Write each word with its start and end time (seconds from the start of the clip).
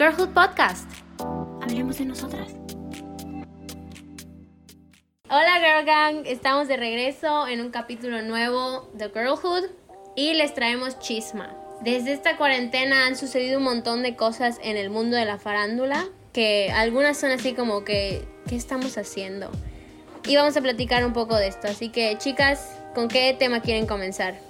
Girlhood 0.00 0.30
Podcast. 0.30 0.90
Hablemos 1.60 1.98
de 1.98 2.06
nosotras. 2.06 2.54
Hola 5.28 5.60
Girl 5.60 5.84
Gang, 5.84 6.22
estamos 6.24 6.68
de 6.68 6.78
regreso 6.78 7.46
en 7.46 7.60
un 7.60 7.68
capítulo 7.68 8.22
nuevo 8.22 8.88
de 8.94 9.10
Girlhood 9.10 9.64
y 10.16 10.32
les 10.32 10.54
traemos 10.54 10.98
chisma. 11.00 11.54
Desde 11.82 12.14
esta 12.14 12.38
cuarentena 12.38 13.04
han 13.04 13.14
sucedido 13.14 13.58
un 13.58 13.64
montón 13.64 14.02
de 14.02 14.16
cosas 14.16 14.58
en 14.62 14.78
el 14.78 14.88
mundo 14.88 15.18
de 15.18 15.26
la 15.26 15.36
farándula 15.36 16.06
que 16.32 16.72
algunas 16.72 17.20
son 17.20 17.32
así 17.32 17.52
como 17.52 17.84
que, 17.84 18.26
¿qué 18.48 18.56
estamos 18.56 18.96
haciendo? 18.96 19.50
Y 20.26 20.34
vamos 20.34 20.56
a 20.56 20.62
platicar 20.62 21.04
un 21.04 21.12
poco 21.12 21.36
de 21.36 21.48
esto. 21.48 21.68
Así 21.68 21.90
que 21.90 22.16
chicas, 22.16 22.74
¿con 22.94 23.08
qué 23.08 23.36
tema 23.38 23.60
quieren 23.60 23.86
comenzar? 23.86 24.40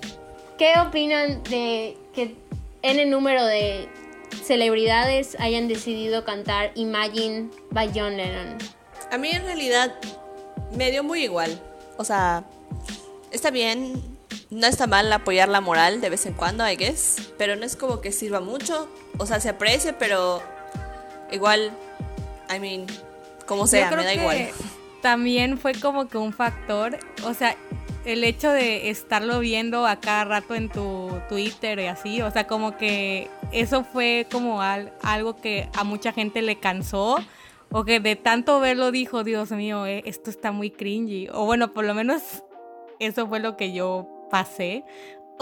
¿Qué 0.58 0.74
opinan 0.78 1.42
de 1.42 1.96
que 2.14 2.36
en 2.82 3.00
el 3.00 3.10
número 3.10 3.44
de 3.44 3.88
celebridades 4.44 5.36
hayan 5.38 5.68
decidido 5.68 6.24
cantar 6.24 6.72
Imagine 6.74 7.50
by 7.70 7.90
John 7.94 8.16
Lennon? 8.16 8.58
A 9.10 9.18
mí 9.18 9.30
en 9.30 9.44
realidad 9.44 9.94
me 10.76 10.90
dio 10.90 11.02
muy 11.02 11.24
igual. 11.24 11.60
O 11.96 12.04
sea, 12.04 12.44
está 13.30 13.50
bien, 13.50 14.02
no 14.50 14.66
está 14.66 14.86
mal 14.86 15.12
apoyar 15.12 15.48
la 15.48 15.60
moral 15.60 16.00
de 16.00 16.10
vez 16.10 16.26
en 16.26 16.34
cuando, 16.34 16.68
I 16.68 16.76
guess, 16.76 17.32
pero 17.38 17.56
no 17.56 17.64
es 17.64 17.76
como 17.76 18.00
que 18.00 18.12
sirva 18.12 18.40
mucho. 18.40 18.88
O 19.18 19.26
sea, 19.26 19.40
se 19.40 19.48
aprecia, 19.48 19.98
pero 19.98 20.42
igual, 21.30 21.72
I 22.54 22.58
mean, 22.58 22.86
como 23.46 23.66
sea, 23.66 23.90
me 23.90 24.04
da 24.04 24.14
igual. 24.14 24.48
También 25.02 25.58
fue 25.58 25.74
como 25.74 26.08
que 26.08 26.18
un 26.18 26.32
factor, 26.32 26.98
o 27.24 27.34
sea, 27.34 27.56
el 28.04 28.24
hecho 28.24 28.50
de 28.50 28.90
estarlo 28.90 29.40
viendo 29.40 29.86
a 29.86 29.96
cada 29.96 30.24
rato 30.24 30.54
en 30.54 30.68
tu 30.68 31.10
Twitter 31.28 31.78
y 31.78 31.86
así, 31.86 32.22
o 32.22 32.30
sea, 32.30 32.46
como 32.46 32.76
que 32.76 33.28
eso 33.52 33.84
fue 33.84 34.26
como 34.30 34.60
algo 34.62 35.36
que 35.36 35.68
a 35.74 35.84
mucha 35.84 36.12
gente 36.12 36.42
le 36.42 36.56
cansó 36.56 37.18
o 37.72 37.84
que 37.84 38.00
de 38.00 38.16
tanto 38.16 38.58
verlo 38.60 38.90
dijo, 38.90 39.22
Dios 39.22 39.52
mío, 39.52 39.86
eh, 39.86 40.02
esto 40.06 40.30
está 40.30 40.50
muy 40.50 40.70
cringy. 40.70 41.28
O 41.32 41.44
bueno, 41.46 41.72
por 41.72 41.84
lo 41.84 41.94
menos 41.94 42.42
eso 42.98 43.28
fue 43.28 43.38
lo 43.38 43.56
que 43.56 43.72
yo 43.72 44.08
pasé. 44.30 44.84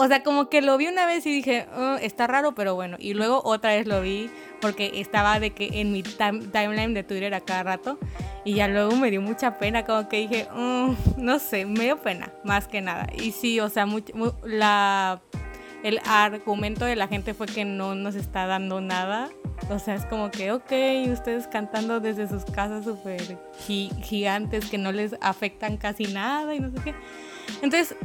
O 0.01 0.07
sea, 0.07 0.23
como 0.23 0.47
que 0.47 0.61
lo 0.61 0.77
vi 0.77 0.87
una 0.87 1.05
vez 1.05 1.25
y 1.25 1.29
dije, 1.29 1.67
oh, 1.75 1.95
está 1.95 2.25
raro, 2.25 2.55
pero 2.55 2.73
bueno. 2.73 2.95
Y 3.01 3.15
luego 3.15 3.41
otra 3.43 3.71
vez 3.71 3.85
lo 3.85 3.99
vi 3.99 4.29
porque 4.61 4.91
estaba 4.95 5.41
de 5.41 5.49
que 5.49 5.81
en 5.81 5.91
mi 5.91 6.03
timeline 6.03 6.93
de 6.93 7.03
Twitter 7.03 7.33
a 7.33 7.41
cada 7.41 7.63
rato. 7.63 7.99
Y 8.45 8.53
ya 8.53 8.69
luego 8.69 8.95
me 8.95 9.11
dio 9.11 9.21
mucha 9.21 9.59
pena, 9.59 9.83
como 9.83 10.07
que 10.07 10.19
dije, 10.19 10.47
oh, 10.55 10.95
no 11.17 11.37
sé, 11.37 11.65
me 11.65 11.83
dio 11.83 12.01
pena, 12.01 12.31
más 12.45 12.65
que 12.69 12.79
nada. 12.79 13.07
Y 13.13 13.33
sí, 13.33 13.59
o 13.59 13.67
sea, 13.67 13.85
la, 14.45 15.21
el 15.83 15.99
argumento 16.05 16.85
de 16.85 16.95
la 16.95 17.09
gente 17.09 17.33
fue 17.33 17.47
que 17.47 17.65
no 17.65 17.93
nos 17.93 18.15
está 18.15 18.47
dando 18.47 18.79
nada. 18.79 19.27
O 19.69 19.79
sea, 19.79 19.95
es 19.95 20.05
como 20.05 20.31
que, 20.31 20.53
ok, 20.53 20.71
ustedes 21.11 21.45
cantando 21.47 21.99
desde 21.99 22.29
sus 22.29 22.45
casas 22.45 22.85
súper 22.85 23.37
gigantes 23.67 24.69
que 24.69 24.77
no 24.77 24.93
les 24.93 25.17
afectan 25.19 25.75
casi 25.75 26.05
nada 26.05 26.55
y 26.55 26.61
no 26.61 26.71
sé 26.71 26.77
qué. 26.85 26.95
Entonces, 27.61 27.97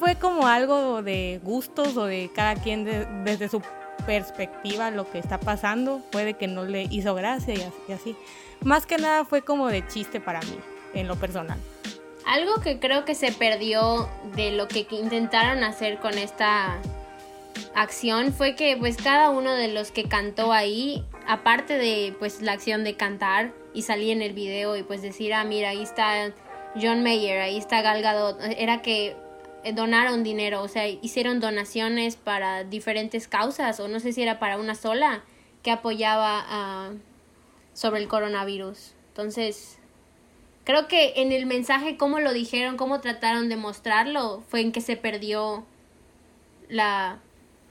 fue 0.00 0.16
como 0.16 0.46
algo 0.46 1.02
de 1.02 1.40
gustos 1.44 1.94
o 1.98 2.06
de 2.06 2.30
cada 2.34 2.54
quien 2.54 2.84
desde 3.22 3.50
su 3.50 3.60
perspectiva 4.06 4.90
lo 4.90 5.08
que 5.08 5.18
está 5.18 5.38
pasando. 5.38 6.00
Puede 6.10 6.34
que 6.34 6.48
no 6.48 6.64
le 6.64 6.84
hizo 6.84 7.14
gracia 7.14 7.54
y 7.54 7.92
así, 7.92 8.16
Más 8.62 8.86
que 8.86 8.96
nada 8.96 9.26
fue 9.26 9.42
como 9.42 9.68
de 9.68 9.86
chiste 9.86 10.18
para 10.18 10.40
mí, 10.40 10.58
en 10.94 11.06
lo 11.06 11.16
personal. 11.16 11.58
Algo 12.26 12.62
que 12.62 12.78
creo 12.80 13.04
que 13.04 13.14
se 13.14 13.30
perdió 13.30 14.08
de 14.34 14.52
lo 14.52 14.68
que 14.68 14.86
intentaron 14.90 15.62
hacer 15.64 15.98
con 15.98 16.16
esta 16.16 16.78
acción 17.74 18.32
fue 18.32 18.56
que 18.56 18.76
pues 18.78 18.96
cada 18.96 19.28
uno 19.28 19.52
de 19.52 19.68
los 19.68 19.90
que 19.90 20.04
cantó 20.04 20.52
ahí, 20.52 21.04
aparte 21.26 21.76
de 21.76 22.14
pues 22.18 22.40
la 22.40 22.52
acción 22.52 22.84
de 22.84 22.96
cantar 22.96 23.52
y 23.74 23.82
salir 23.82 24.12
en 24.12 24.22
el 24.22 24.32
video 24.32 24.76
y 24.78 24.82
pues 24.82 25.02
decir, 25.02 25.34
ah 25.34 25.44
mira, 25.44 25.70
ahí 25.70 25.82
está 25.82 26.32
John 26.80 27.02
Mayer, 27.02 27.40
ahí 27.40 27.58
está 27.58 27.82
Gal 27.82 28.00
Gadot, 28.00 28.38
era 28.56 28.80
que 28.80 29.16
donaron 29.74 30.22
dinero, 30.22 30.62
o 30.62 30.68
sea, 30.68 30.88
hicieron 30.88 31.40
donaciones 31.40 32.16
para 32.16 32.64
diferentes 32.64 33.28
causas, 33.28 33.78
o 33.80 33.88
no 33.88 34.00
sé 34.00 34.12
si 34.12 34.22
era 34.22 34.38
para 34.38 34.58
una 34.58 34.74
sola, 34.74 35.22
que 35.62 35.70
apoyaba 35.70 36.92
sobre 37.74 38.00
el 38.00 38.08
coronavirus. 38.08 38.94
Entonces, 39.08 39.78
creo 40.64 40.88
que 40.88 41.14
en 41.16 41.32
el 41.32 41.46
mensaje, 41.46 41.96
cómo 41.96 42.20
lo 42.20 42.32
dijeron, 42.32 42.76
cómo 42.76 43.00
trataron 43.00 43.48
de 43.48 43.56
mostrarlo, 43.56 44.42
fue 44.48 44.60
en 44.60 44.72
que 44.72 44.80
se 44.80 44.96
perdió 44.96 45.66
la, 46.68 47.20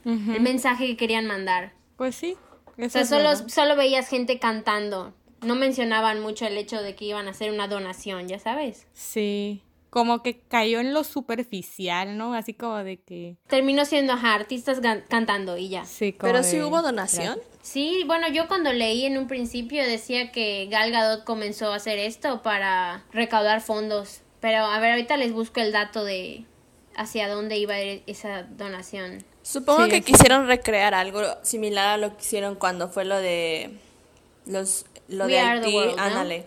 el 0.06 0.42
mensaje 0.42 0.86
que 0.88 0.98
querían 0.98 1.26
mandar. 1.26 1.74
Pues 1.98 2.16
sí. 2.16 2.38
o 2.78 2.90
sea, 2.90 3.06
solo, 3.06 3.36
solo 3.50 3.76
veías 3.76 4.08
gente 4.08 4.40
cantando. 4.40 5.14
No 5.42 5.56
mencionaban 5.56 6.20
mucho 6.20 6.46
el 6.46 6.58
hecho 6.58 6.82
de 6.82 6.96
que 6.96 7.06
iban 7.06 7.28
a 7.28 7.32
hacer 7.32 7.52
una 7.52 7.68
donación, 7.68 8.28
ya 8.28 8.40
sabes. 8.40 8.86
Sí 8.94 9.64
como 9.90 10.22
que 10.22 10.40
cayó 10.42 10.80
en 10.80 10.94
lo 10.94 11.04
superficial, 11.04 12.18
¿no? 12.18 12.34
Así 12.34 12.54
como 12.54 12.78
de 12.78 12.98
que... 13.02 13.38
Terminó 13.48 13.86
siendo, 13.86 14.14
ajá, 14.14 14.36
artistas 14.36 14.80
cantando 15.08 15.58
y 15.58 15.70
ya. 15.70 15.86
Sí, 15.86 16.16
Pero 16.20 16.44
sí 16.44 16.62
hubo 16.62 16.82
donación. 16.82 17.40
Sí, 17.62 18.04
bueno, 18.06 18.28
yo 18.30 18.48
cuando 18.48 18.72
leí 18.72 19.06
en 19.06 19.18
un 19.18 19.28
principio 19.28 19.84
decía 19.84 20.32
que 20.32 20.68
Gal 20.70 20.92
Gadot 20.92 21.24
comenzó 21.24 21.72
a 21.72 21.76
hacer 21.76 22.00
esto 22.00 22.42
para 22.42 23.04
recaudar 23.12 23.62
fondos. 23.62 24.22
Pero 24.40 24.66
a 24.66 24.80
ver, 24.80 24.92
ahorita 24.92 25.18
les 25.18 25.34
busco 25.34 25.60
el 25.60 25.72
dato 25.72 26.04
de 26.04 26.46
hacia 26.96 27.28
dónde 27.28 27.58
iba 27.58 27.76
a 27.76 27.82
ir 27.82 28.04
esa 28.08 28.44
donación. 28.44 29.24
Supongo 29.42 29.88
que 29.88 30.02
quisieron 30.02 30.48
recrear 30.48 30.94
algo 30.94 31.22
similar 31.44 31.88
a 31.88 31.98
lo 31.98 32.16
que 32.16 32.22
hicieron 32.22 32.56
cuando 32.56 32.90
fue 32.90 33.06
lo 33.06 33.18
de 33.18 33.72
los 34.46 34.86
lo 35.08 35.28
de 35.28 35.40
Haití, 35.40 35.78
ándale. 35.98 36.46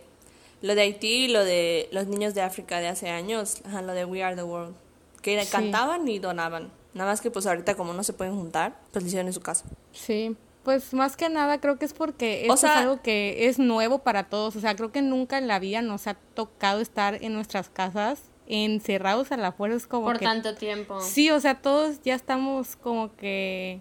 Lo 0.62 0.75
de 0.75 0.83
Haití 0.83 1.25
y 1.25 1.28
lo 1.28 1.45
de 1.45 1.89
los 1.93 2.06
niños 2.06 2.34
de 2.34 2.43
África 2.43 2.78
de 2.81 2.89
hace 2.89 3.11
años, 3.11 3.61
ajá, 3.67 3.83
lo 3.83 3.93
de 3.93 4.05
We 4.05 4.23
Are 4.23 4.37
the 4.37 4.45
World, 4.45 4.75
que 5.21 5.45
cantaban 5.50 6.09
y 6.09 6.19
donaban. 6.19 6.73
Nada 6.95 7.11
más 7.11 7.21
que 7.21 7.31
pues 7.31 7.47
ahorita 7.47 7.75
como 7.75 7.93
no 7.93 8.03
se 8.05 8.12
pueden 8.12 8.37
juntar, 8.37 8.78
pues 8.93 9.03
lo 9.03 9.09
hicieron 9.09 9.27
en 9.27 9.33
su 9.33 9.41
casa. 9.41 9.65
Sí, 9.93 10.37
pues 10.62 10.95
más 10.95 11.17
que 11.17 11.28
nada 11.28 11.61
creo 11.61 11.78
que 11.78 11.84
es 11.84 11.93
porque 11.93 12.47
es 12.47 12.65
algo 12.65 13.03
que 13.03 13.49
es 13.49 13.59
nuevo 13.59 14.00
para 14.00 14.25
todos. 14.25 14.56
O 14.56 14.61
sea, 14.61 14.77
creo 14.77 14.93
que 14.93 15.03
nunca 15.03 15.39
en 15.39 15.49
la 15.49 15.59
vida 15.59 15.83
nos 15.83 16.06
ha 16.06 16.15
tocado 16.15 16.81
estar 16.81 17.23
en 17.23 17.34
nuestras 17.34 17.69
casas 17.69 18.21
encerrados 18.47 19.33
a 19.33 19.37
la 19.37 19.53
fuerza. 19.53 19.89
Como 19.89 20.06
Por 20.06 20.19
tanto 20.19 20.55
tiempo. 20.55 21.00
Sí, 21.00 21.31
o 21.31 21.41
sea, 21.41 21.61
todos 21.61 22.03
ya 22.03 22.15
estamos 22.15 22.77
como 22.77 23.15
que 23.17 23.81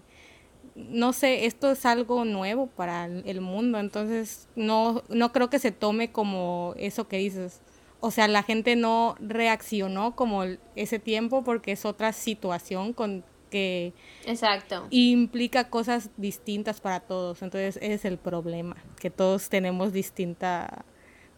no 0.74 1.12
sé, 1.12 1.46
esto 1.46 1.70
es 1.72 1.84
algo 1.84 2.24
nuevo 2.24 2.66
para 2.66 3.06
el 3.06 3.40
mundo, 3.40 3.78
entonces 3.78 4.48
no, 4.56 5.02
no 5.08 5.32
creo 5.32 5.50
que 5.50 5.58
se 5.58 5.72
tome 5.72 6.12
como 6.12 6.74
eso 6.76 7.08
que 7.08 7.18
dices. 7.18 7.60
O 8.00 8.10
sea, 8.10 8.26
la 8.26 8.42
gente 8.42 8.74
no 8.74 9.14
reaccionó 9.20 10.16
como 10.16 10.44
ese 10.74 10.98
tiempo 10.98 11.44
porque 11.44 11.72
es 11.72 11.84
otra 11.84 12.12
situación 12.12 12.92
con 12.92 13.24
que 13.50 13.92
Exacto. 14.26 14.86
implica 14.90 15.68
cosas 15.68 16.10
distintas 16.16 16.80
para 16.80 17.00
todos. 17.00 17.42
Entonces, 17.42 17.76
ese 17.76 17.94
es 17.94 18.04
el 18.06 18.18
problema, 18.18 18.76
que 18.98 19.10
todos 19.10 19.50
tenemos 19.50 19.92
distinta 19.92 20.84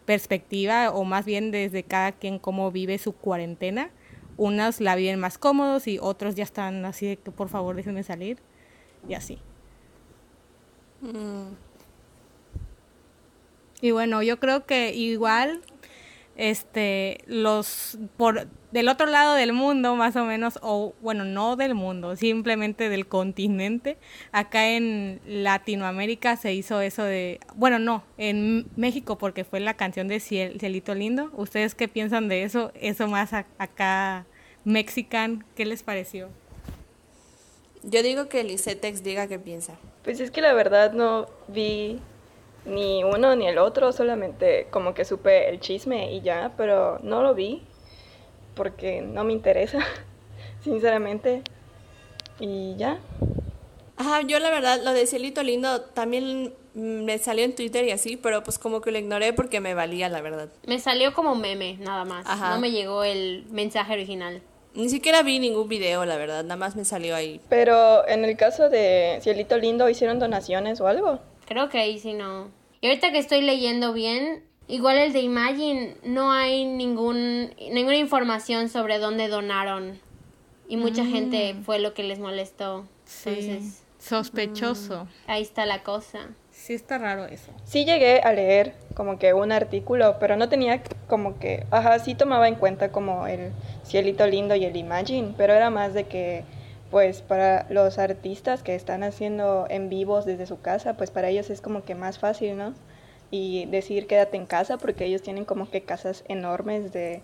perspectiva 0.05 0.91
o 0.91 1.03
más 1.03 1.25
bien 1.25 1.51
desde 1.51 1.83
cada 1.83 2.13
quien 2.13 2.39
cómo 2.39 2.71
vive 2.71 2.97
su 2.97 3.11
cuarentena. 3.13 3.91
Unas 4.37 4.81
la 4.81 4.95
viven 4.95 5.19
más 5.19 5.37
cómodos 5.37 5.87
y 5.87 5.99
otros 5.99 6.35
ya 6.35 6.43
están 6.43 6.85
así 6.85 7.05
de 7.05 7.17
que 7.17 7.31
por 7.31 7.49
favor 7.49 7.75
déjenme 7.75 8.03
salir 8.03 8.39
y 9.07 9.13
así. 9.13 9.39
Mm. 11.01 11.53
Y 13.81 13.91
bueno, 13.91 14.23
yo 14.23 14.39
creo 14.39 14.65
que 14.65 14.93
igual 14.93 15.61
este 16.35 17.19
los 17.27 17.97
por 18.17 18.47
del 18.71 18.89
otro 18.89 19.05
lado 19.05 19.35
del 19.35 19.53
mundo 19.53 19.95
más 19.95 20.15
o 20.17 20.25
menos 20.25 20.59
o 20.61 20.93
bueno 21.01 21.23
no 21.23 21.55
del 21.55 21.75
mundo 21.75 22.17
simplemente 22.17 22.89
del 22.89 23.07
continente 23.07 23.97
acá 24.33 24.67
en 24.67 25.21
Latinoamérica 25.25 26.35
se 26.35 26.53
hizo 26.53 26.81
eso 26.81 27.03
de 27.03 27.39
bueno 27.55 27.79
no 27.79 28.03
en 28.17 28.67
México 28.75 29.17
porque 29.17 29.45
fue 29.45 29.61
la 29.61 29.75
canción 29.75 30.09
de 30.09 30.19
Cielito 30.19 30.93
Lindo 30.93 31.31
ustedes 31.37 31.73
qué 31.73 31.87
piensan 31.87 32.27
de 32.27 32.43
eso 32.43 32.73
eso 32.75 33.07
más 33.07 33.31
acá 33.31 34.25
mexican 34.65 35.45
qué 35.55 35.65
les 35.65 35.83
pareció 35.83 36.29
yo 37.85 38.03
digo 38.03 38.27
que 38.27 38.43
Licetex 38.43 39.03
diga 39.03 39.27
qué 39.27 39.39
piensa. 39.39 39.77
Pues 40.03 40.19
es 40.19 40.31
que 40.31 40.41
la 40.41 40.53
verdad 40.53 40.93
no 40.93 41.27
vi 41.47 41.99
ni 42.65 43.03
uno 43.03 43.35
ni 43.35 43.47
el 43.47 43.57
otro, 43.57 43.91
solamente 43.91 44.67
como 44.71 44.93
que 44.93 45.05
supe 45.05 45.49
el 45.49 45.59
chisme 45.59 46.11
y 46.11 46.21
ya, 46.21 46.53
pero 46.57 46.99
no 47.03 47.21
lo 47.21 47.35
vi 47.35 47.61
porque 48.55 49.01
no 49.01 49.23
me 49.23 49.33
interesa, 49.33 49.79
sinceramente. 50.61 51.43
Y 52.39 52.75
ya. 52.75 52.99
Ajá, 53.97 54.21
yo 54.23 54.39
la 54.39 54.49
verdad, 54.49 54.81
lo 54.83 54.91
de 54.91 55.07
Cielito 55.07 55.43
Lindo 55.43 55.81
también 55.81 56.53
me 56.73 57.17
salió 57.17 57.45
en 57.45 57.55
Twitter 57.55 57.85
y 57.85 57.91
así, 57.91 58.17
pero 58.17 58.43
pues 58.43 58.59
como 58.59 58.81
que 58.81 58.91
lo 58.91 58.97
ignoré 58.97 59.31
porque 59.31 59.61
me 59.61 59.73
valía, 59.73 60.09
la 60.09 60.21
verdad. 60.21 60.49
Me 60.67 60.79
salió 60.79 61.13
como 61.13 61.35
meme, 61.35 61.77
nada 61.79 62.03
más. 62.03 62.25
No 62.25 62.59
me 62.59 62.71
llegó 62.71 63.03
el 63.03 63.45
mensaje 63.49 63.93
original. 63.93 64.41
Ni 64.75 64.89
siquiera 64.89 65.23
vi 65.23 65.39
ningún 65.39 65.69
video, 65.69 66.05
la 66.05 66.17
verdad, 66.17 66.43
nada 66.43 66.57
más 66.57 66.75
me 66.75 66.83
salió 66.83 67.15
ahí. 67.15 67.39
Pero 67.49 68.07
en 68.07 68.25
el 68.25 68.35
caso 68.35 68.69
de 68.69 69.19
Cielito 69.21 69.57
Lindo, 69.57 69.89
¿hicieron 69.89 70.19
donaciones 70.19 70.81
o 70.81 70.87
algo? 70.87 71.19
Creo 71.47 71.69
que 71.69 71.77
ahí 71.77 71.97
sí 71.97 72.13
no. 72.13 72.49
Y 72.81 72.87
ahorita 72.87 73.11
que 73.11 73.19
estoy 73.19 73.41
leyendo 73.41 73.93
bien, 73.93 74.43
igual 74.67 74.97
el 74.97 75.13
de 75.13 75.21
Imagine, 75.21 75.95
no 76.03 76.31
hay 76.31 76.65
ningún, 76.65 77.53
ninguna 77.71 77.95
información 77.95 78.67
sobre 78.69 78.99
dónde 78.99 79.29
donaron. 79.29 79.99
Y 80.67 80.77
mucha 80.77 81.03
mm. 81.03 81.11
gente 81.11 81.55
fue 81.63 81.79
lo 81.79 81.93
que 81.93 82.03
les 82.03 82.19
molestó. 82.19 82.85
Sí. 83.05 83.59
Sospechoso. 83.99 85.05
Mm, 85.05 85.31
ahí 85.31 85.41
está 85.41 85.65
la 85.65 85.83
cosa. 85.83 86.29
Sí 86.65 86.73
está 86.73 86.97
raro 86.97 87.25
eso. 87.25 87.51
Sí 87.63 87.85
llegué 87.85 88.21
a 88.21 88.33
leer 88.33 88.73
como 88.95 89.19
que 89.19 89.35
un 89.35 89.51
artículo, 89.51 90.17
pero 90.19 90.35
no 90.35 90.49
tenía 90.49 90.81
como 91.07 91.37
que, 91.37 91.63
ajá, 91.69 91.99
sí 91.99 92.15
tomaba 92.15 92.47
en 92.47 92.55
cuenta 92.55 92.91
como 92.91 93.27
el 93.27 93.51
cielito 93.83 94.25
lindo 94.25 94.55
y 94.55 94.65
el 94.65 94.75
Imagine, 94.75 95.35
pero 95.37 95.53
era 95.53 95.69
más 95.69 95.93
de 95.93 96.05
que 96.05 96.43
pues 96.89 97.21
para 97.21 97.67
los 97.69 97.99
artistas 97.99 98.63
que 98.63 98.73
están 98.73 99.03
haciendo 99.03 99.67
en 99.69 99.89
vivos 99.89 100.25
desde 100.25 100.47
su 100.47 100.59
casa, 100.59 100.97
pues 100.97 101.11
para 101.11 101.29
ellos 101.29 101.51
es 101.51 101.61
como 101.61 101.83
que 101.83 101.93
más 101.93 102.17
fácil, 102.17 102.57
¿no? 102.57 102.73
Y 103.29 103.65
decir 103.67 104.07
quédate 104.07 104.37
en 104.37 104.47
casa 104.47 104.77
porque 104.79 105.05
ellos 105.05 105.21
tienen 105.21 105.45
como 105.45 105.69
que 105.69 105.83
casas 105.83 106.23
enormes 106.27 106.91
de, 106.91 107.21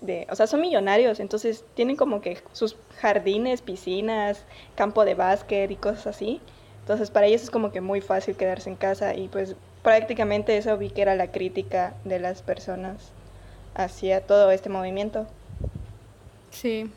de, 0.00 0.26
o 0.28 0.34
sea, 0.34 0.48
son 0.48 0.60
millonarios, 0.60 1.20
entonces 1.20 1.64
tienen 1.74 1.94
como 1.94 2.20
que 2.20 2.38
sus 2.50 2.76
jardines, 2.98 3.62
piscinas, 3.62 4.44
campo 4.74 5.04
de 5.04 5.14
básquet 5.14 5.70
y 5.70 5.76
cosas 5.76 6.08
así. 6.08 6.40
Entonces 6.84 7.10
para 7.10 7.26
ellos 7.26 7.42
es 7.42 7.50
como 7.50 7.72
que 7.72 7.80
muy 7.80 8.00
fácil 8.00 8.36
quedarse 8.36 8.70
en 8.70 8.76
casa 8.76 9.14
y 9.14 9.28
pues 9.28 9.56
prácticamente 9.82 10.56
eso 10.56 10.76
vi 10.76 10.90
que 10.90 11.02
era 11.02 11.14
la 11.14 11.32
crítica 11.32 11.94
de 12.04 12.18
las 12.18 12.42
personas 12.42 12.96
hacia 13.74 14.20
todo 14.20 14.50
este 14.50 14.68
movimiento. 14.68 15.26
Sí, 16.50 16.90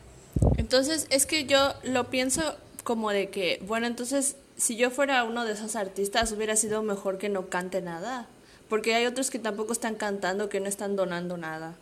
entonces, 0.56 1.06
es 1.10 1.26
que 1.26 1.44
yo 1.44 1.74
lo 1.82 2.10
pienso 2.10 2.56
como 2.84 3.10
de 3.10 3.30
que, 3.30 3.62
bueno, 3.66 3.86
entonces, 3.86 4.36
si 4.56 4.76
yo 4.76 4.90
fuera 4.90 5.24
uno 5.24 5.44
de 5.44 5.52
esos 5.52 5.76
artistas, 5.76 6.32
hubiera 6.32 6.56
sido 6.56 6.82
mejor 6.82 7.18
que 7.18 7.28
no 7.28 7.46
cante 7.46 7.80
nada. 7.82 8.26
Porque 8.68 8.94
hay 8.94 9.06
otros 9.06 9.30
que 9.30 9.38
tampoco 9.38 9.72
están 9.72 9.94
cantando, 9.94 10.48
que 10.48 10.60
no 10.60 10.68
están 10.68 10.94
donando 10.94 11.36
nada. 11.36 11.74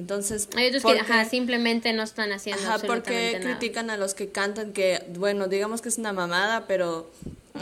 Entonces, 0.00 0.48
hay 0.56 0.68
otros 0.68 0.82
que 0.82 0.98
ajá, 0.98 1.26
simplemente 1.26 1.92
no 1.92 2.02
están 2.02 2.32
haciendo 2.32 2.62
ajá, 2.62 2.78
porque 2.86 3.38
critican 3.42 3.90
a 3.90 3.98
los 3.98 4.14
que 4.14 4.30
cantan 4.30 4.72
que, 4.72 5.04
bueno, 5.14 5.46
digamos 5.46 5.82
que 5.82 5.90
es 5.90 5.98
una 5.98 6.14
mamada, 6.14 6.66
pero 6.66 7.10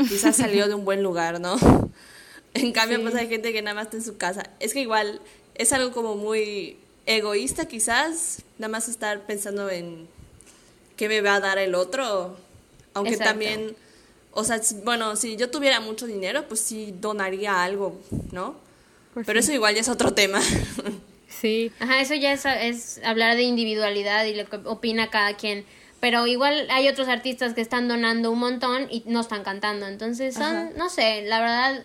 quizás 0.09 0.37
salió 0.37 0.69
de 0.69 0.75
un 0.75 0.85
buen 0.85 1.03
lugar, 1.03 1.41
¿no? 1.41 1.59
En 2.55 2.73
cambio, 2.73 3.01
pues 3.03 3.15
hay 3.15 3.29
gente 3.29 3.53
que 3.53 3.61
nada 3.61 3.75
más 3.75 3.85
está 3.85 3.99
en 3.99 4.03
su 4.03 4.17
casa. 4.17 4.51
Es 4.59 4.73
que 4.73 4.81
igual 4.81 5.21
es 5.55 5.73
algo 5.73 5.93
como 5.93 6.17
muy 6.17 6.77
egoísta 7.07 7.67
quizás, 7.67 8.43
nada 8.59 8.71
más 8.71 8.89
estar 8.89 9.27
pensando 9.27 9.69
en 9.69 10.09
qué 10.97 11.09
me 11.09 11.21
va 11.21 11.35
a 11.35 11.41
dar 11.41 11.59
el 11.59 11.75
otro, 11.75 12.37
aunque 12.95 13.17
también, 13.17 13.77
o 14.33 14.45
sea, 14.45 14.61
bueno, 14.83 15.15
si 15.15 15.37
yo 15.37 15.51
tuviera 15.51 15.79
mucho 15.81 16.07
dinero, 16.07 16.49
pues 16.49 16.61
sí 16.61 16.95
donaría 17.01 17.63
algo, 17.63 18.01
¿no? 18.33 18.57
Pues 19.15 19.27
Pero 19.27 19.41
eso 19.41 19.53
igual 19.53 19.75
ya 19.75 19.83
es 19.83 19.89
otro 19.89 20.15
tema. 20.15 20.41
Sí. 21.41 21.73
Ajá, 21.81 22.01
eso 22.01 22.15
ya 22.15 22.33
es, 22.33 23.01
hablar 23.05 23.37
de 23.37 23.43
individualidad 23.43 24.25
y 24.25 24.35
lo 24.35 24.47
que 24.47 24.57
opina 24.65 25.11
cada 25.11 25.35
quien. 25.37 25.65
Pero 26.01 26.27
igual 26.27 26.69
hay 26.71 26.89
otros 26.89 27.09
artistas 27.09 27.55
que 27.55 27.61
están 27.61 27.89
donando 27.89 28.31
un 28.31 28.39
montón 28.39 28.87
y 28.91 29.03
no 29.07 29.21
están 29.21 29.43
cantando. 29.43 29.87
Entonces 29.87 30.35
son, 30.35 30.77
no 30.77 30.89
sé, 30.89 31.23
la 31.23 31.41
verdad, 31.41 31.85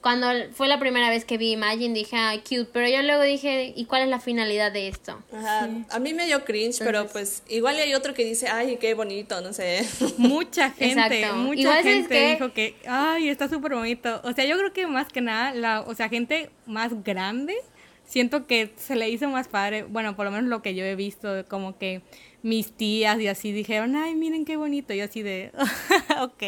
cuando 0.00 0.28
fue 0.52 0.66
la 0.66 0.78
primera 0.78 1.10
vez 1.10 1.24
que 1.24 1.36
vi 1.36 1.52
Imagine 1.52 1.92
dije, 1.92 2.16
ah, 2.16 2.34
cute, 2.42 2.68
pero 2.72 2.88
yo 2.88 3.02
luego 3.02 3.22
dije, 3.22 3.74
¿y 3.76 3.84
cuál 3.84 4.02
es 4.02 4.08
la 4.08 4.18
finalidad 4.18 4.72
de 4.72 4.88
esto? 4.88 5.22
Ajá, 5.32 5.68
a 5.90 5.98
mí 5.98 6.14
me 6.14 6.26
dio 6.26 6.44
cringe, 6.44 6.78
pero 6.78 7.06
pues 7.06 7.42
igual 7.48 7.76
hay 7.76 7.92
otro 7.92 8.14
que 8.14 8.24
dice, 8.24 8.48
ay, 8.48 8.78
qué 8.78 8.94
bonito, 8.94 9.40
no 9.42 9.52
sé. 9.52 9.86
Mucha 10.16 10.70
gente, 10.70 11.30
mucha 11.32 11.82
gente 11.82 12.30
dijo 12.32 12.52
que, 12.54 12.76
ay, 12.86 13.28
está 13.28 13.48
súper 13.48 13.74
bonito. 13.74 14.20
O 14.24 14.32
sea, 14.32 14.46
yo 14.46 14.56
creo 14.56 14.72
que 14.72 14.86
más 14.86 15.08
que 15.08 15.20
nada, 15.20 15.52
la, 15.52 15.82
o 15.82 15.94
sea, 15.94 16.08
gente 16.08 16.50
más 16.64 17.04
grande, 17.04 17.56
siento 18.10 18.46
que 18.46 18.72
se 18.76 18.96
le 18.96 19.08
hizo 19.08 19.28
más 19.28 19.46
padre, 19.46 19.84
bueno, 19.84 20.16
por 20.16 20.24
lo 20.24 20.32
menos 20.32 20.50
lo 20.50 20.62
que 20.62 20.74
yo 20.74 20.84
he 20.84 20.96
visto, 20.96 21.46
como 21.48 21.78
que 21.78 22.02
mis 22.42 22.72
tías 22.72 23.20
y 23.20 23.28
así 23.28 23.52
dijeron, 23.52 23.94
ay, 23.94 24.16
miren 24.16 24.44
qué 24.44 24.56
bonito, 24.56 24.92
y 24.92 25.00
así 25.00 25.22
de, 25.22 25.52
ok. 26.20 26.42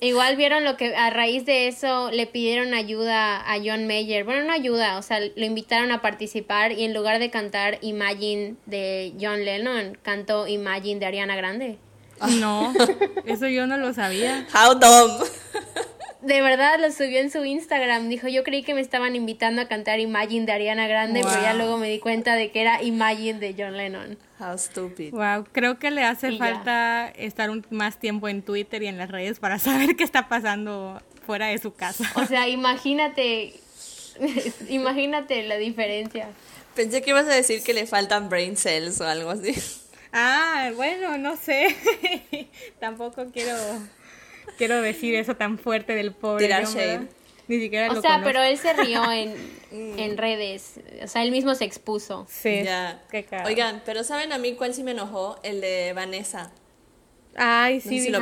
Igual 0.00 0.36
vieron 0.36 0.62
lo 0.62 0.76
que 0.76 0.94
a 0.94 1.10
raíz 1.10 1.44
de 1.44 1.66
eso 1.66 2.12
le 2.12 2.26
pidieron 2.26 2.72
ayuda 2.72 3.52
a 3.52 3.58
John 3.58 3.88
Mayer. 3.88 4.22
Bueno, 4.22 4.44
no 4.44 4.52
ayuda, 4.52 4.96
o 4.96 5.02
sea, 5.02 5.18
lo 5.18 5.44
invitaron 5.44 5.90
a 5.90 6.02
participar 6.02 6.70
y 6.70 6.84
en 6.84 6.94
lugar 6.94 7.18
de 7.18 7.30
cantar 7.30 7.78
Imagine 7.80 8.54
de 8.66 9.14
John 9.20 9.44
Lennon, 9.44 9.98
cantó 10.00 10.46
Imagine 10.46 11.00
de 11.00 11.06
Ariana 11.06 11.34
Grande. 11.34 11.78
No, 12.38 12.72
eso 13.26 13.48
yo 13.48 13.66
no 13.66 13.76
lo 13.76 13.92
sabía. 13.92 14.46
How 14.54 14.78
dumb 14.78 15.26
de 16.28 16.42
verdad 16.42 16.78
lo 16.78 16.92
subió 16.92 17.18
en 17.20 17.30
su 17.30 17.44
Instagram. 17.44 18.08
Dijo, 18.08 18.28
yo 18.28 18.44
creí 18.44 18.62
que 18.62 18.74
me 18.74 18.80
estaban 18.80 19.16
invitando 19.16 19.62
a 19.62 19.66
cantar 19.66 19.98
Imagine 19.98 20.46
de 20.46 20.52
Ariana 20.52 20.86
Grande, 20.86 21.22
pero 21.24 21.40
ya 21.40 21.54
luego 21.54 21.78
me 21.78 21.88
di 21.88 21.98
cuenta 21.98 22.34
de 22.34 22.50
que 22.50 22.60
era 22.60 22.82
Imagine 22.82 23.38
de 23.38 23.54
John 23.58 23.76
Lennon. 23.76 24.18
How 24.38 24.56
stupid. 24.58 25.12
Wow, 25.12 25.46
creo 25.50 25.78
que 25.78 25.90
le 25.90 26.04
hace 26.04 26.36
falta 26.36 27.08
estar 27.08 27.50
un, 27.50 27.66
más 27.70 27.98
tiempo 27.98 28.28
en 28.28 28.42
Twitter 28.42 28.82
y 28.82 28.86
en 28.86 28.98
las 28.98 29.10
redes 29.10 29.40
para 29.40 29.58
saber 29.58 29.96
qué 29.96 30.04
está 30.04 30.28
pasando 30.28 31.02
fuera 31.26 31.46
de 31.46 31.58
su 31.58 31.72
casa. 31.72 32.04
O 32.14 32.26
sea, 32.26 32.46
imagínate, 32.46 33.54
imagínate 34.68 35.42
la 35.44 35.56
diferencia. 35.56 36.28
Pensé 36.74 37.02
que 37.02 37.10
ibas 37.10 37.26
a 37.26 37.34
decir 37.34 37.62
que 37.62 37.72
le 37.72 37.86
faltan 37.86 38.28
brain 38.28 38.56
cells 38.56 39.00
o 39.00 39.06
algo 39.06 39.30
así. 39.30 39.54
Ah, 40.12 40.70
bueno, 40.76 41.18
no 41.18 41.36
sé. 41.36 41.74
Tampoco 42.80 43.26
quiero 43.32 43.56
quiero 44.58 44.82
decir 44.82 45.14
eso 45.14 45.36
tan 45.36 45.58
fuerte 45.58 45.94
del 45.94 46.12
pobre. 46.12 46.48
Ni 47.46 47.60
siquiera 47.60 47.90
o 47.90 48.02
sea, 48.02 48.20
pero 48.22 48.42
él 48.42 48.58
se 48.58 48.74
rió 48.74 49.10
en, 49.10 49.34
en, 49.98 50.18
redes. 50.18 50.80
O 51.02 51.06
sea, 51.06 51.22
él 51.22 51.30
mismo 51.30 51.54
se 51.54 51.64
expuso. 51.64 52.26
Sí. 52.28 52.62
Ya. 52.62 53.02
Oigan, 53.46 53.80
pero 53.86 54.04
¿saben 54.04 54.34
a 54.34 54.38
mí 54.38 54.52
cuál 54.52 54.74
sí 54.74 54.82
me 54.82 54.90
enojó? 54.90 55.38
El 55.42 55.62
de 55.62 55.94
Vanessa. 55.94 56.52
Ay, 57.40 57.80
sí, 57.80 58.00
sí. 58.00 58.12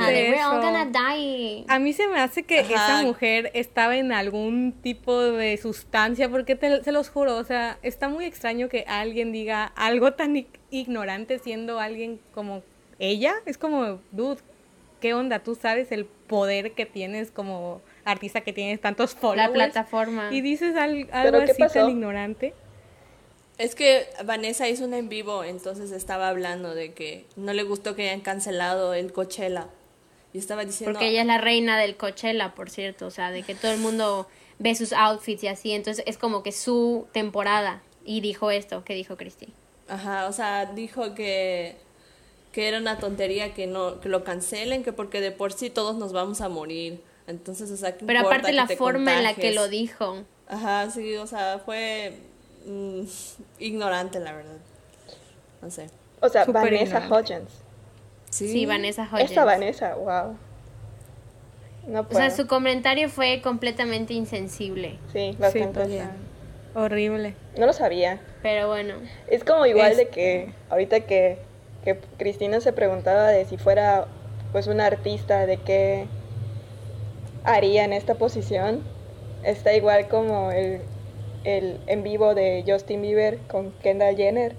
A 1.68 1.78
mí 1.78 1.92
se 1.92 2.06
me 2.06 2.20
hace 2.20 2.42
que 2.42 2.60
esa 2.60 3.02
mujer 3.02 3.50
estaba 3.54 3.96
en 3.96 4.12
algún 4.12 4.74
tipo 4.82 5.18
de 5.18 5.56
sustancia, 5.56 6.28
porque 6.28 6.56
se 6.84 6.92
los 6.92 7.08
juro, 7.08 7.36
o 7.36 7.44
sea, 7.44 7.78
está 7.82 8.10
muy 8.10 8.26
extraño 8.26 8.68
que 8.68 8.84
alguien 8.86 9.32
diga 9.32 9.72
algo 9.74 10.12
tan 10.12 10.46
ignorante 10.70 11.38
siendo 11.38 11.80
alguien 11.80 12.20
como 12.34 12.62
ella. 12.98 13.34
Es 13.46 13.56
como, 13.56 14.00
dude, 14.12 14.42
¿qué 15.00 15.14
onda? 15.14 15.38
Tú 15.38 15.54
sabes 15.54 15.90
el 15.92 16.06
poder 16.26 16.72
que 16.72 16.86
tienes 16.86 17.30
como 17.30 17.80
artista 18.04 18.40
que 18.40 18.52
tienes 18.52 18.80
tantos 18.80 19.14
followers. 19.14 19.48
La 19.48 19.52
plataforma. 19.52 20.28
Y 20.32 20.40
dices 20.40 20.76
algo 20.76 21.38
así 21.38 21.62
tan 21.72 21.90
ignorante. 21.90 22.54
Es 23.58 23.74
que 23.74 24.06
Vanessa 24.24 24.68
hizo 24.68 24.84
un 24.84 24.92
en 24.92 25.08
vivo, 25.08 25.42
entonces 25.42 25.90
estaba 25.90 26.28
hablando 26.28 26.74
de 26.74 26.92
que 26.92 27.24
no 27.36 27.54
le 27.54 27.62
gustó 27.62 27.96
que 27.96 28.08
hayan 28.10 28.20
cancelado 28.20 28.92
el 28.92 29.12
Coachella. 29.12 29.68
Y 30.34 30.38
estaba 30.38 30.66
diciendo... 30.66 30.92
Porque 30.92 31.08
ella 31.08 31.22
es 31.22 31.26
la 31.26 31.38
reina 31.38 31.78
del 31.78 31.96
Coachella, 31.96 32.54
por 32.54 32.68
cierto. 32.68 33.06
O 33.06 33.10
sea, 33.10 33.30
de 33.30 33.42
que 33.42 33.54
todo 33.54 33.72
el 33.72 33.78
mundo 33.78 34.28
ve 34.58 34.74
sus 34.74 34.92
outfits 34.92 35.44
y 35.44 35.48
así. 35.48 35.72
Entonces 35.72 36.04
es 36.06 36.18
como 36.18 36.42
que 36.42 36.52
su 36.52 37.06
temporada. 37.12 37.82
Y 38.04 38.20
dijo 38.20 38.50
esto, 38.50 38.84
que 38.84 38.94
dijo 38.94 39.16
Cristi. 39.16 39.48
Ajá, 39.88 40.26
o 40.26 40.32
sea, 40.32 40.66
dijo 40.66 41.14
que 41.14 41.76
que 42.56 42.68
era 42.68 42.78
una 42.78 42.98
tontería 42.98 43.52
que 43.52 43.66
no 43.66 44.00
que 44.00 44.08
lo 44.08 44.24
cancelen, 44.24 44.82
que 44.82 44.90
porque 44.90 45.20
de 45.20 45.30
por 45.30 45.52
sí 45.52 45.68
todos 45.68 45.96
nos 45.96 46.14
vamos 46.14 46.40
a 46.40 46.48
morir. 46.48 47.02
Entonces, 47.26 47.70
o 47.70 47.76
sea, 47.76 47.94
Pero 47.98 48.20
aparte 48.20 48.50
la 48.54 48.66
forma 48.66 49.18
en 49.18 49.24
la 49.24 49.34
que 49.34 49.52
lo 49.52 49.68
dijo. 49.68 50.24
Ajá, 50.48 50.88
sí, 50.90 51.16
o 51.16 51.26
sea, 51.26 51.60
fue 51.62 52.14
mm, 52.64 53.02
ignorante, 53.58 54.20
la 54.20 54.32
verdad. 54.32 54.56
No 55.60 55.70
sé. 55.70 55.90
O 56.20 56.30
sea, 56.30 56.46
Vanessa 56.46 57.06
Hodgins. 57.10 57.50
¿Sí? 58.30 58.64
Vanessa 58.64 59.02
Hodgins. 59.02 59.28
Esta 59.28 59.44
Vanessa, 59.44 59.94
wow. 59.94 60.38
No 61.88 62.06
o 62.08 62.14
sea, 62.14 62.30
su 62.30 62.46
comentario 62.46 63.10
fue 63.10 63.42
completamente 63.42 64.14
insensible. 64.14 64.98
Sí, 65.12 65.36
bastante. 65.38 66.04
Horrible. 66.74 67.34
No 67.58 67.66
lo 67.66 67.74
sabía. 67.74 68.18
Pero 68.42 68.68
bueno. 68.68 68.94
Es 69.28 69.44
como 69.44 69.66
igual 69.66 69.94
de 69.94 70.08
que 70.08 70.54
ahorita 70.70 71.00
que 71.00 71.44
que 71.86 71.96
Cristina 72.18 72.60
se 72.60 72.72
preguntaba 72.72 73.28
de 73.28 73.44
si 73.44 73.58
fuera 73.58 74.08
pues 74.50 74.66
una 74.66 74.86
artista, 74.86 75.46
de 75.46 75.58
qué 75.58 76.06
haría 77.44 77.84
en 77.84 77.92
esta 77.92 78.16
posición. 78.16 78.82
Está 79.44 79.72
igual 79.72 80.08
como 80.08 80.50
el, 80.50 80.80
el 81.44 81.78
en 81.86 82.02
vivo 82.02 82.34
de 82.34 82.64
Justin 82.66 83.02
Bieber 83.02 83.38
con 83.46 83.70
Kendall 83.84 84.16
Jenner, 84.16 84.56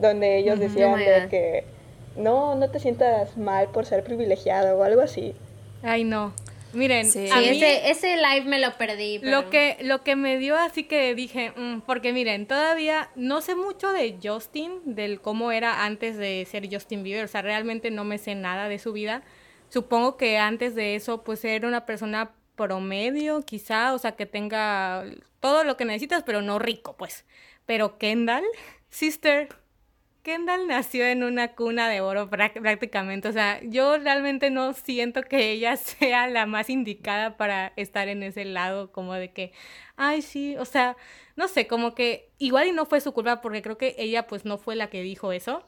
donde 0.00 0.36
ellos 0.36 0.58
decían 0.58 0.98
de 0.98 1.28
que 1.30 1.64
no, 2.16 2.56
no 2.56 2.68
te 2.70 2.80
sientas 2.80 3.36
mal 3.36 3.68
por 3.68 3.86
ser 3.86 4.02
privilegiado 4.02 4.76
o 4.76 4.82
algo 4.82 5.00
así. 5.00 5.36
Ay, 5.84 6.02
no. 6.02 6.32
Miren, 6.72 7.06
ese, 7.06 7.90
ese 7.90 8.16
live 8.16 8.44
me 8.44 8.58
lo 8.58 8.76
perdí. 8.76 9.18
Lo, 9.18 9.48
que, 9.48 9.78
lo 9.80 10.02
que 10.02 10.16
me 10.16 10.38
dio 10.38 10.56
así 10.56 10.84
que 10.84 11.14
dije, 11.14 11.52
mm", 11.56 11.80
porque 11.80 12.12
miren, 12.12 12.46
todavía 12.46 13.10
no 13.16 13.40
sé 13.40 13.54
mucho 13.54 13.92
de 13.92 14.18
Justin, 14.22 14.80
del 14.84 15.20
cómo 15.20 15.50
era 15.50 15.84
antes 15.84 16.16
de 16.16 16.46
ser 16.50 16.68
Justin 16.70 17.02
Bieber, 17.02 17.24
o 17.24 17.28
sea, 17.28 17.42
realmente 17.42 17.90
no 17.90 18.04
me 18.04 18.18
sé 18.18 18.34
nada 18.34 18.68
de 18.68 18.78
su 18.78 18.92
vida. 18.92 19.22
Supongo 19.70 20.16
que 20.16 20.38
antes 20.38 20.74
de 20.74 20.94
eso, 20.94 21.24
pues 21.24 21.44
era 21.44 21.68
una 21.68 21.86
persona 21.86 22.32
promedio, 22.56 23.42
quizá, 23.42 23.94
o 23.94 23.98
sea, 23.98 24.12
que 24.12 24.26
tenga 24.26 25.04
todo 25.40 25.64
lo 25.64 25.76
que 25.76 25.84
necesitas, 25.84 26.22
pero 26.24 26.42
no 26.42 26.58
rico, 26.58 26.96
pues. 26.96 27.24
Pero 27.64 27.98
Kendall, 27.98 28.44
sister, 28.90 29.48
Kendall 30.28 30.66
nació 30.66 31.06
en 31.06 31.24
una 31.24 31.54
cuna 31.54 31.88
de 31.88 32.02
oro 32.02 32.28
prácticamente. 32.28 33.28
O 33.28 33.32
sea, 33.32 33.62
yo 33.62 33.96
realmente 33.96 34.50
no 34.50 34.74
siento 34.74 35.22
que 35.22 35.52
ella 35.52 35.74
sea 35.78 36.26
la 36.26 36.44
más 36.44 36.68
indicada 36.68 37.38
para 37.38 37.72
estar 37.76 38.08
en 38.08 38.22
ese 38.22 38.44
lado, 38.44 38.92
como 38.92 39.14
de 39.14 39.32
que, 39.32 39.52
ay, 39.96 40.20
sí, 40.20 40.54
o 40.58 40.66
sea, 40.66 40.98
no 41.36 41.48
sé, 41.48 41.66
como 41.66 41.94
que 41.94 42.28
igual 42.36 42.66
y 42.66 42.72
no 42.72 42.84
fue 42.84 43.00
su 43.00 43.14
culpa 43.14 43.40
porque 43.40 43.62
creo 43.62 43.78
que 43.78 43.94
ella 43.96 44.26
pues 44.26 44.44
no 44.44 44.58
fue 44.58 44.76
la 44.76 44.90
que 44.90 45.00
dijo 45.00 45.32
eso, 45.32 45.66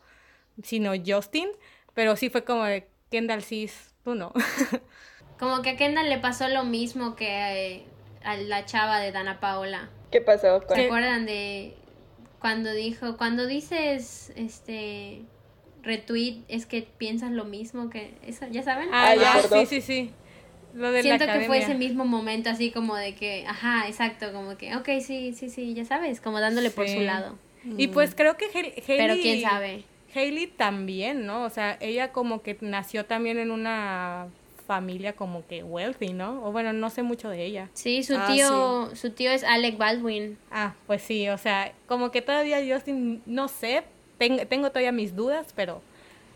sino 0.62 0.92
Justin, 1.06 1.48
pero 1.94 2.14
sí 2.16 2.28
fue 2.28 2.44
como 2.44 2.64
de 2.64 2.86
Kendall, 3.10 3.40
sí, 3.40 3.70
tú 4.04 4.14
no. 4.14 4.30
como 5.38 5.62
que 5.62 5.70
a 5.70 5.76
Kendall 5.78 6.10
le 6.10 6.18
pasó 6.18 6.48
lo 6.48 6.64
mismo 6.64 7.16
que 7.16 7.76
eh, 7.76 7.84
a 8.22 8.36
la 8.36 8.66
chava 8.66 9.00
de 9.00 9.10
Dana 9.10 9.40
Paola. 9.40 9.88
¿Qué 10.10 10.20
pasó? 10.20 10.62
¿Se 10.68 10.84
acuerdan 10.84 11.24
de 11.24 11.79
cuando 12.40 12.72
dijo, 12.72 13.16
cuando 13.16 13.46
dices, 13.46 14.32
este, 14.34 15.22
retweet, 15.82 16.42
es 16.48 16.66
que 16.66 16.82
piensas 16.82 17.30
lo 17.30 17.44
mismo 17.44 17.90
que 17.90 18.14
eso, 18.26 18.46
¿ya 18.50 18.62
saben? 18.62 18.88
Ah, 18.92 19.14
ya, 19.14 19.42
sí, 19.42 19.66
sí, 19.66 19.80
sí. 19.80 20.10
Lo 20.74 20.92
de 20.92 21.02
Siento 21.02 21.26
que 21.26 21.40
fue 21.46 21.58
ese 21.58 21.74
mismo 21.74 22.04
momento 22.04 22.48
así 22.48 22.70
como 22.70 22.96
de 22.96 23.14
que, 23.14 23.44
ajá, 23.46 23.88
exacto, 23.88 24.32
como 24.32 24.56
que, 24.56 24.76
ok, 24.76 24.88
sí, 25.00 25.34
sí, 25.34 25.50
sí, 25.50 25.74
ya 25.74 25.84
sabes, 25.84 26.20
como 26.20 26.40
dándole 26.40 26.70
por 26.70 26.88
su 26.88 27.00
lado. 27.00 27.36
Y 27.76 27.88
pues 27.88 28.14
creo 28.14 28.36
que 28.36 28.46
Hailey... 28.46 28.82
Pero 28.86 29.14
quién 29.14 29.42
sabe. 29.42 29.84
Hailey 30.14 30.46
también, 30.46 31.26
¿no? 31.26 31.44
O 31.44 31.50
sea, 31.50 31.76
ella 31.80 32.12
como 32.12 32.42
que 32.42 32.56
nació 32.60 33.04
también 33.04 33.38
en 33.38 33.50
una 33.50 34.28
familia 34.70 35.14
como 35.14 35.44
que 35.48 35.64
wealthy, 35.64 36.12
¿no? 36.12 36.46
O 36.46 36.52
bueno, 36.52 36.72
no 36.72 36.90
sé 36.90 37.02
mucho 37.02 37.28
de 37.28 37.44
ella. 37.44 37.68
Sí, 37.74 38.04
su 38.04 38.14
ah, 38.16 38.28
tío, 38.28 38.94
su 38.94 39.10
tío 39.10 39.32
es 39.32 39.42
Alec 39.42 39.76
Baldwin. 39.76 40.38
Ah, 40.52 40.74
pues 40.86 41.02
sí, 41.02 41.28
o 41.28 41.38
sea, 41.38 41.72
como 41.88 42.12
que 42.12 42.22
todavía 42.22 42.60
yo 42.60 42.76
no 43.26 43.48
sé, 43.48 43.82
tengo, 44.16 44.68
todavía 44.68 44.92
mis 44.92 45.16
dudas, 45.16 45.48
pero 45.56 45.82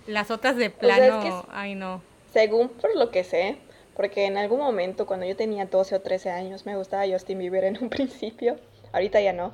las 0.09 0.33
otras 0.33 0.57
de 0.57 0.69
plano, 0.69 1.47
ay 1.53 1.76
no. 1.76 2.03
Según 2.33 2.71
por 2.71 2.97
lo 2.97 3.12
que 3.12 3.23
sé, 3.23 3.57
porque 3.95 4.25
en 4.25 4.37
algún 4.37 4.59
momento 4.59 5.07
cuando 5.07 5.26
yo 5.26 5.37
tenía 5.37 5.67
12 5.67 5.95
o 5.95 6.00
13 6.00 6.31
años 6.31 6.67
me 6.67 6.76
gustaba 6.76 7.05
Justin 7.07 7.38
Bieber 7.38 7.62
en 7.62 7.81
un 7.81 7.88
principio, 7.97 8.57
ahorita 8.93 9.21
ya 9.21 9.33
no. 9.33 9.53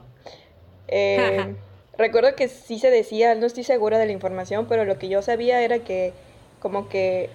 Eh, 0.89 1.55
recuerdo 1.99 2.35
que 2.35 2.49
sí 2.49 2.79
se 2.79 2.91
decía, 2.91 3.35
no 3.35 3.45
estoy 3.45 3.65
segura 3.65 3.99
de 3.99 4.07
la 4.07 4.13
información, 4.13 4.65
pero 4.67 4.87
lo 4.87 4.99
que 4.99 5.11
yo 5.11 5.21
sabía 5.21 5.61
era 5.61 5.81
que 5.81 6.15
como 6.61 6.89
que 6.89 7.29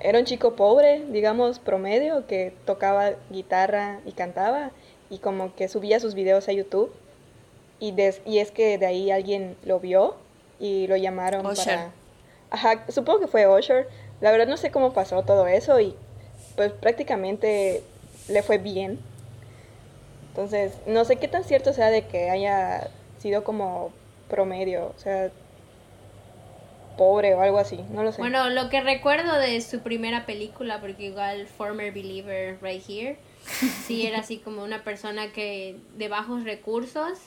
era 0.00 0.18
un 0.18 0.24
chico 0.24 0.54
pobre, 0.54 1.04
digamos, 1.10 1.58
promedio, 1.58 2.26
que 2.26 2.54
tocaba 2.64 3.12
guitarra 3.30 4.00
y 4.06 4.12
cantaba 4.12 4.70
y 5.10 5.18
como 5.18 5.54
que 5.54 5.68
subía 5.68 6.00
sus 6.00 6.14
videos 6.14 6.48
a 6.48 6.52
YouTube. 6.52 6.92
Y, 7.80 7.94
y 8.24 8.38
es 8.38 8.50
que 8.50 8.78
de 8.78 8.86
ahí 8.86 9.10
alguien 9.10 9.56
lo 9.64 9.80
vio 9.80 10.16
y 10.58 10.86
lo 10.86 10.96
llamaron 10.96 11.42
para... 11.42 11.90
Ajá, 12.50 12.84
supongo 12.88 13.20
que 13.20 13.26
fue 13.26 13.48
Usher. 13.48 13.88
La 14.20 14.30
verdad 14.30 14.46
no 14.46 14.56
sé 14.56 14.70
cómo 14.70 14.92
pasó 14.92 15.22
todo 15.22 15.46
eso 15.46 15.80
y 15.80 15.96
pues 16.54 16.72
prácticamente 16.72 17.82
le 18.28 18.42
fue 18.42 18.58
bien. 18.58 19.00
Entonces, 20.28 20.74
no 20.86 21.04
sé 21.04 21.16
qué 21.16 21.28
tan 21.28 21.44
cierto 21.44 21.72
sea 21.72 21.90
de 21.90 22.06
que 22.06 22.30
haya 22.30 22.88
sido 23.18 23.42
como 23.44 23.90
promedio. 24.28 24.92
O 24.96 24.98
sea, 24.98 25.30
pobre 26.96 27.34
o 27.34 27.40
algo 27.40 27.58
así, 27.58 27.78
no 27.90 28.02
lo 28.02 28.12
sé. 28.12 28.18
Bueno, 28.18 28.48
lo 28.50 28.68
que 28.68 28.80
recuerdo 28.80 29.38
de 29.38 29.60
su 29.60 29.80
primera 29.80 30.26
película, 30.26 30.80
porque 30.80 31.06
igual 31.06 31.46
Former 31.46 31.92
Believer 31.92 32.58
Right 32.62 32.82
Here, 32.88 33.18
sí 33.86 34.06
era 34.06 34.20
así 34.20 34.38
como 34.38 34.62
una 34.62 34.84
persona 34.84 35.32
que 35.32 35.76
de 35.96 36.08
bajos 36.08 36.44
recursos, 36.44 37.18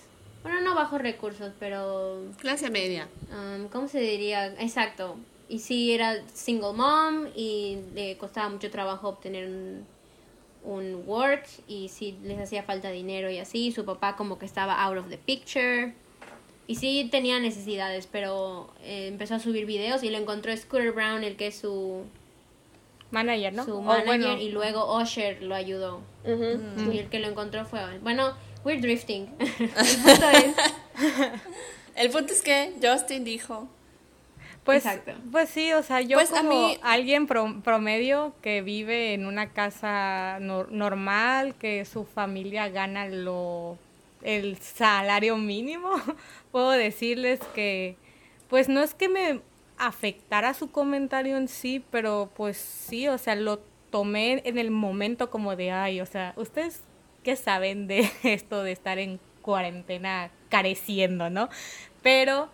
bueno, 0.46 0.62
no 0.62 0.76
bajos 0.76 1.02
recursos, 1.02 1.54
pero... 1.60 2.22
Clase 2.38 2.70
media. 2.70 3.08
Um, 3.32 3.68
¿Cómo 3.70 3.88
se 3.88 4.00
diría? 4.00 4.54
Exacto. 4.60 5.18
Y 5.50 5.58
sí 5.58 5.92
era 5.92 6.22
single 6.28 6.74
mom 6.74 7.28
y 7.36 7.80
le 7.96 8.16
costaba 8.18 8.50
mucho 8.50 8.70
trabajo 8.70 9.10
obtener 9.10 9.48
un, 9.48 9.88
un 10.64 11.04
work 11.08 11.48
y 11.68 11.90
sí 11.90 12.20
les 12.24 12.40
hacía 12.40 12.62
falta 12.62 12.92
dinero 12.92 13.32
y 13.32 13.40
así. 13.40 13.72
Su 13.72 13.86
papá 13.86 14.16
como 14.16 14.38
que 14.38 14.46
estaba 14.46 14.84
out 14.84 15.00
of 15.00 15.10
the 15.10 15.18
picture. 15.18 15.96
Y 16.68 16.76
sí 16.76 17.08
tenía 17.12 17.40
necesidades, 17.40 18.08
pero 18.12 18.70
eh, 18.84 19.08
empezó 19.08 19.36
a 19.36 19.40
subir 19.40 19.66
videos 19.66 20.04
y 20.04 20.10
lo 20.10 20.18
encontró 20.18 20.56
Scooter 20.56 20.92
Brown, 20.92 21.24
el 21.24 21.36
que 21.36 21.48
es 21.48 21.58
su 21.58 22.06
manager, 23.12 23.54
¿no? 23.54 23.66
Su 23.66 23.82
manager 23.82 24.40
y 24.40 24.50
luego 24.50 25.00
Usher 25.00 25.44
lo 25.44 25.56
ayudó. 25.56 26.02
Y 26.26 26.98
el 26.98 27.10
que 27.10 27.20
lo 27.20 27.28
encontró 27.28 27.66
fue... 27.66 27.80
Bueno, 28.00 28.34
we're 28.64 28.82
drifting. 28.82 29.30
el 29.40 29.70
punto 29.70 30.30
es... 30.30 30.56
el 31.96 32.10
punto 32.10 32.34
es 32.34 32.42
que 32.42 32.74
Justin 32.82 33.24
dijo... 33.24 33.68
Pues, 34.64 34.84
pues 35.32 35.50
sí, 35.50 35.74
o 35.74 35.84
sea, 35.84 36.02
yo 36.02 36.18
pues 36.18 36.32
como 36.32 36.72
alguien 36.82 37.28
promedio 37.28 38.34
que 38.42 38.64
vive 38.64 39.14
en 39.14 39.28
una 39.28 39.52
casa 39.52 40.40
normal, 40.40 41.54
que 41.54 41.86
su 41.86 42.04
familia 42.04 42.68
gana 42.70 43.08
lo 43.08 43.78
el 44.26 44.58
salario 44.58 45.38
mínimo, 45.38 45.92
puedo 46.52 46.72
decirles 46.72 47.40
que, 47.54 47.96
pues 48.50 48.68
no 48.68 48.82
es 48.82 48.94
que 48.94 49.08
me 49.08 49.42
afectara 49.78 50.54
su 50.54 50.72
comentario 50.72 51.38
en 51.38 51.48
sí, 51.48 51.84
pero 51.92 52.32
pues 52.36 52.58
sí, 52.58 53.08
o 53.08 53.18
sea, 53.18 53.36
lo 53.36 53.60
tomé 53.92 54.42
en 54.46 54.58
el 54.58 54.72
momento 54.72 55.30
como 55.30 55.56
de, 55.56 55.72
ay, 55.72 56.02
o 56.02 56.06
sea, 56.06 56.34
ustedes 56.38 56.82
qué 57.24 57.36
saben 57.36 57.88
de 57.88 58.10
esto 58.24 58.64
de 58.64 58.72
estar 58.72 58.98
en 58.98 59.20
cuarentena 59.42 60.32
careciendo, 60.50 61.30
¿no? 61.30 61.50
Pero 62.02 62.50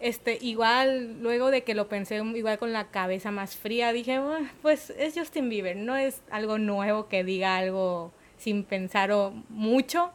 este 0.00 0.38
igual 0.42 1.22
luego 1.22 1.50
de 1.50 1.62
que 1.62 1.74
lo 1.74 1.88
pensé 1.88 2.16
igual 2.16 2.58
con 2.58 2.74
la 2.74 2.90
cabeza 2.90 3.30
más 3.30 3.56
fría, 3.56 3.94
dije, 3.94 4.20
pues 4.60 4.90
es 4.90 5.14
Justin 5.16 5.48
Bieber, 5.48 5.76
no 5.76 5.96
es 5.96 6.20
algo 6.30 6.58
nuevo 6.58 7.08
que 7.08 7.24
diga 7.24 7.56
algo 7.56 8.12
sin 8.36 8.64
pensar 8.64 9.10
mucho 9.48 10.12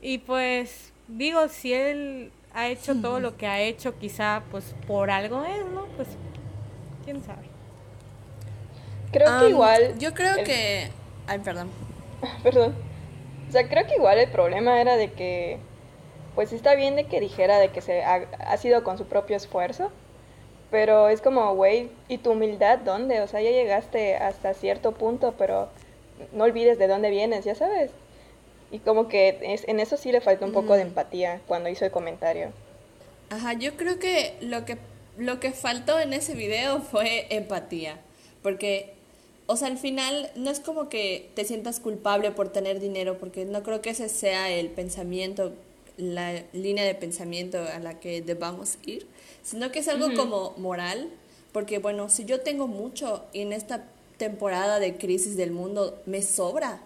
y 0.00 0.18
pues 0.18 0.92
digo, 1.08 1.48
si 1.48 1.72
él 1.72 2.32
ha 2.54 2.68
hecho 2.68 2.94
todo 3.00 3.20
lo 3.20 3.36
que 3.36 3.46
ha 3.46 3.60
hecho, 3.60 3.98
quizá 3.98 4.42
pues 4.50 4.74
por 4.86 5.10
algo 5.10 5.44
es, 5.44 5.64
¿no? 5.66 5.86
Pues 5.96 6.08
quién 7.04 7.22
sabe. 7.22 7.48
Creo 9.12 9.40
que 9.40 9.48
igual... 9.48 9.98
Yo 9.98 10.12
creo 10.14 10.44
que... 10.44 10.90
Ay, 11.26 11.38
perdón. 11.38 11.70
perdón. 12.42 12.74
O 13.48 13.52
sea, 13.52 13.68
creo 13.68 13.86
que 13.86 13.96
igual 13.96 14.18
el 14.18 14.30
problema 14.30 14.80
era 14.80 14.96
de 14.96 15.12
que, 15.12 15.58
pues 16.34 16.52
está 16.52 16.74
bien 16.74 16.96
de 16.96 17.06
que 17.06 17.20
dijera 17.20 17.58
de 17.58 17.70
que 17.70 17.80
se 17.80 18.04
ha, 18.04 18.26
ha 18.38 18.56
sido 18.58 18.84
con 18.84 18.98
su 18.98 19.06
propio 19.06 19.36
esfuerzo, 19.36 19.90
pero 20.70 21.08
es 21.08 21.22
como, 21.22 21.54
güey, 21.54 21.90
¿y 22.08 22.18
tu 22.18 22.32
humildad 22.32 22.78
dónde? 22.78 23.22
O 23.22 23.26
sea, 23.26 23.40
ya 23.40 23.50
llegaste 23.50 24.16
hasta 24.16 24.52
cierto 24.52 24.92
punto, 24.92 25.34
pero 25.38 25.68
no 26.32 26.44
olvides 26.44 26.78
de 26.78 26.88
dónde 26.88 27.10
vienes, 27.10 27.44
ya 27.44 27.54
sabes. 27.54 27.90
Y 28.70 28.80
como 28.80 29.08
que 29.08 29.38
es, 29.42 29.66
en 29.66 29.80
eso 29.80 29.96
sí 29.96 30.12
le 30.12 30.20
faltó 30.20 30.44
un 30.44 30.52
poco 30.52 30.74
de 30.74 30.84
mm. 30.84 30.88
empatía 30.88 31.40
cuando 31.46 31.68
hizo 31.68 31.84
el 31.84 31.90
comentario. 31.90 32.52
Ajá, 33.30 33.54
yo 33.54 33.76
creo 33.76 33.98
que 33.98 34.36
lo 34.40 34.64
que 34.64 34.78
lo 35.16 35.40
que 35.40 35.50
faltó 35.50 35.98
en 35.98 36.12
ese 36.12 36.34
video 36.34 36.80
fue 36.90 37.26
empatía, 37.30 37.98
porque 38.42 38.94
o 39.50 39.56
sea, 39.56 39.68
al 39.68 39.78
final 39.78 40.30
no 40.36 40.50
es 40.50 40.60
como 40.60 40.90
que 40.90 41.30
te 41.34 41.44
sientas 41.46 41.80
culpable 41.80 42.30
por 42.32 42.50
tener 42.50 42.80
dinero, 42.80 43.18
porque 43.18 43.46
no 43.46 43.62
creo 43.62 43.80
que 43.80 43.90
ese 43.90 44.10
sea 44.10 44.50
el 44.50 44.68
pensamiento, 44.68 45.54
la 45.96 46.44
línea 46.52 46.84
de 46.84 46.94
pensamiento 46.94 47.58
a 47.58 47.78
la 47.78 47.98
que 47.98 48.20
debamos 48.20 48.76
ir, 48.84 49.06
sino 49.42 49.72
que 49.72 49.78
es 49.78 49.88
algo 49.88 50.12
como 50.14 50.52
moral, 50.58 51.08
porque 51.52 51.78
bueno, 51.78 52.10
si 52.10 52.26
yo 52.26 52.40
tengo 52.40 52.66
mucho 52.66 53.24
y 53.32 53.40
en 53.40 53.54
esta 53.54 53.86
temporada 54.18 54.80
de 54.80 54.98
crisis 54.98 55.34
del 55.38 55.52
mundo 55.52 55.98
me 56.04 56.20
sobra, 56.20 56.82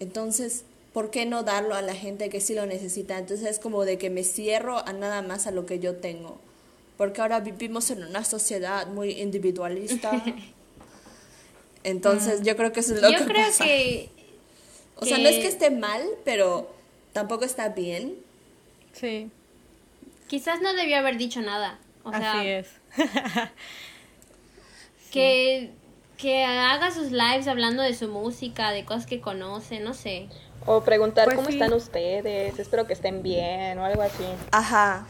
entonces 0.00 0.64
¿por 0.92 1.10
qué 1.10 1.26
no 1.26 1.42
darlo 1.42 1.74
a 1.74 1.82
la 1.82 1.94
gente 1.94 2.28
que 2.28 2.40
sí 2.40 2.54
lo 2.54 2.66
necesita? 2.66 3.18
Entonces 3.18 3.48
es 3.48 3.58
como 3.58 3.84
de 3.84 3.98
que 3.98 4.10
me 4.10 4.24
cierro 4.24 4.86
a 4.86 4.92
nada 4.92 5.22
más 5.22 5.46
a 5.46 5.50
lo 5.50 5.66
que 5.66 5.78
yo 5.78 5.96
tengo. 5.96 6.38
Porque 6.96 7.20
ahora 7.20 7.40
vivimos 7.40 7.90
en 7.90 8.04
una 8.04 8.24
sociedad 8.24 8.86
muy 8.86 9.20
individualista. 9.20 10.22
Entonces 11.84 12.40
mm. 12.40 12.44
yo 12.44 12.56
creo 12.56 12.72
que 12.72 12.80
eso 12.80 12.94
es 12.94 13.02
lo 13.02 13.10
yo 13.10 13.24
creo 13.26 13.48
Que, 13.58 14.08
o 14.96 15.04
sea, 15.04 15.18
no 15.18 15.28
es 15.28 15.38
que 15.38 15.48
esté 15.48 15.70
mal, 15.70 16.02
pero 16.24 16.70
tampoco 17.12 17.44
está 17.44 17.70
bien. 17.70 18.14
Sí. 18.92 19.30
Quizás 20.28 20.60
no 20.60 20.74
debió 20.74 20.98
haber 20.98 21.16
dicho 21.16 21.40
nada. 21.40 21.78
O 22.04 22.10
Así 22.10 22.48
es. 22.48 22.68
que, 25.10 25.70
que 26.18 26.44
haga 26.44 26.90
sus 26.90 27.10
lives 27.10 27.48
hablando 27.48 27.82
de 27.82 27.94
su 27.94 28.08
música, 28.08 28.70
de 28.70 28.84
cosas 28.84 29.06
que 29.06 29.20
conoce, 29.20 29.80
no 29.80 29.94
sé. 29.94 30.28
O 30.66 30.82
preguntar 30.82 31.24
pues 31.24 31.36
cómo 31.36 31.48
están 31.48 31.72
ustedes, 31.72 32.58
espero 32.58 32.86
que 32.86 32.92
estén 32.92 33.22
bien 33.22 33.78
o 33.78 33.84
algo 33.84 34.02
así. 34.02 34.24
Ajá. 34.52 35.06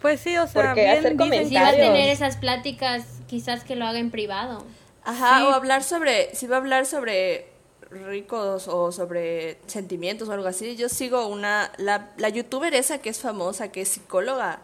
Pues 0.00 0.20
sí, 0.20 0.36
o 0.36 0.46
sea, 0.46 0.62
Porque 0.66 0.88
hacer 0.88 1.16
comentarios. 1.16 1.48
Si 1.48 1.54
va 1.54 1.68
a 1.68 1.72
tener 1.72 2.08
esas 2.08 2.36
pláticas, 2.36 3.04
quizás 3.26 3.64
que 3.64 3.76
lo 3.76 3.86
haga 3.86 3.98
en 3.98 4.10
privado. 4.10 4.64
Ajá, 5.04 5.46
o 5.46 5.50
hablar 5.50 5.82
sobre, 5.82 6.34
si 6.34 6.46
va 6.46 6.56
a 6.56 6.58
hablar 6.60 6.86
sobre 6.86 7.52
ricos 7.92 8.68
o 8.68 8.90
sobre 8.90 9.58
sentimientos 9.66 10.28
o 10.28 10.32
algo 10.32 10.48
así. 10.48 10.76
Yo 10.76 10.88
sigo 10.88 11.26
una, 11.26 11.70
la, 11.76 12.10
la 12.16 12.28
youtuber 12.28 12.74
esa 12.74 12.98
que 12.98 13.10
es 13.10 13.20
famosa, 13.20 13.70
que 13.70 13.82
es 13.82 13.88
psicóloga, 13.88 14.60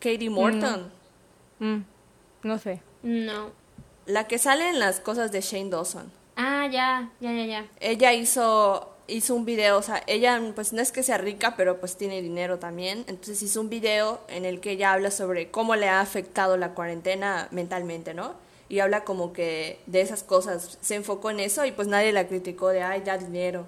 Katie 0.00 0.30
Morton. 0.30 0.92
Mm. 1.58 1.66
Mm. 1.66 1.84
No 2.42 2.58
sé. 2.58 2.82
No. 3.02 3.50
La 4.06 4.26
que 4.26 4.38
sale 4.38 4.68
en 4.68 4.78
las 4.78 5.00
cosas 5.00 5.32
de 5.32 5.40
Shane 5.40 5.70
Dawson. 5.70 6.10
Ah, 6.36 6.66
ya, 6.70 7.10
ya, 7.20 7.32
ya, 7.32 7.44
ya. 7.44 7.66
Ella 7.80 8.12
hizo 8.12 8.94
hizo 9.08 9.34
un 9.34 9.44
video, 9.44 9.78
o 9.78 9.82
sea, 9.82 10.02
ella 10.06 10.40
pues 10.54 10.72
no 10.72 10.80
es 10.80 10.92
que 10.92 11.02
sea 11.02 11.18
rica, 11.18 11.54
pero 11.56 11.80
pues 11.80 11.96
tiene 11.96 12.22
dinero 12.22 12.58
también, 12.58 13.04
entonces 13.08 13.42
hizo 13.42 13.60
un 13.60 13.70
video 13.70 14.20
en 14.28 14.44
el 14.44 14.60
que 14.60 14.72
ella 14.72 14.92
habla 14.92 15.10
sobre 15.10 15.50
cómo 15.50 15.74
le 15.74 15.88
ha 15.88 16.00
afectado 16.00 16.56
la 16.56 16.74
cuarentena 16.74 17.48
mentalmente, 17.50 18.14
¿no? 18.14 18.34
Y 18.68 18.80
habla 18.80 19.04
como 19.04 19.32
que 19.32 19.80
de 19.86 20.02
esas 20.02 20.22
cosas, 20.22 20.78
se 20.80 20.94
enfocó 20.94 21.30
en 21.30 21.40
eso 21.40 21.64
y 21.64 21.72
pues 21.72 21.88
nadie 21.88 22.12
la 22.12 22.28
criticó 22.28 22.68
de, 22.68 22.82
ay, 22.82 23.00
da 23.00 23.18
dinero 23.18 23.66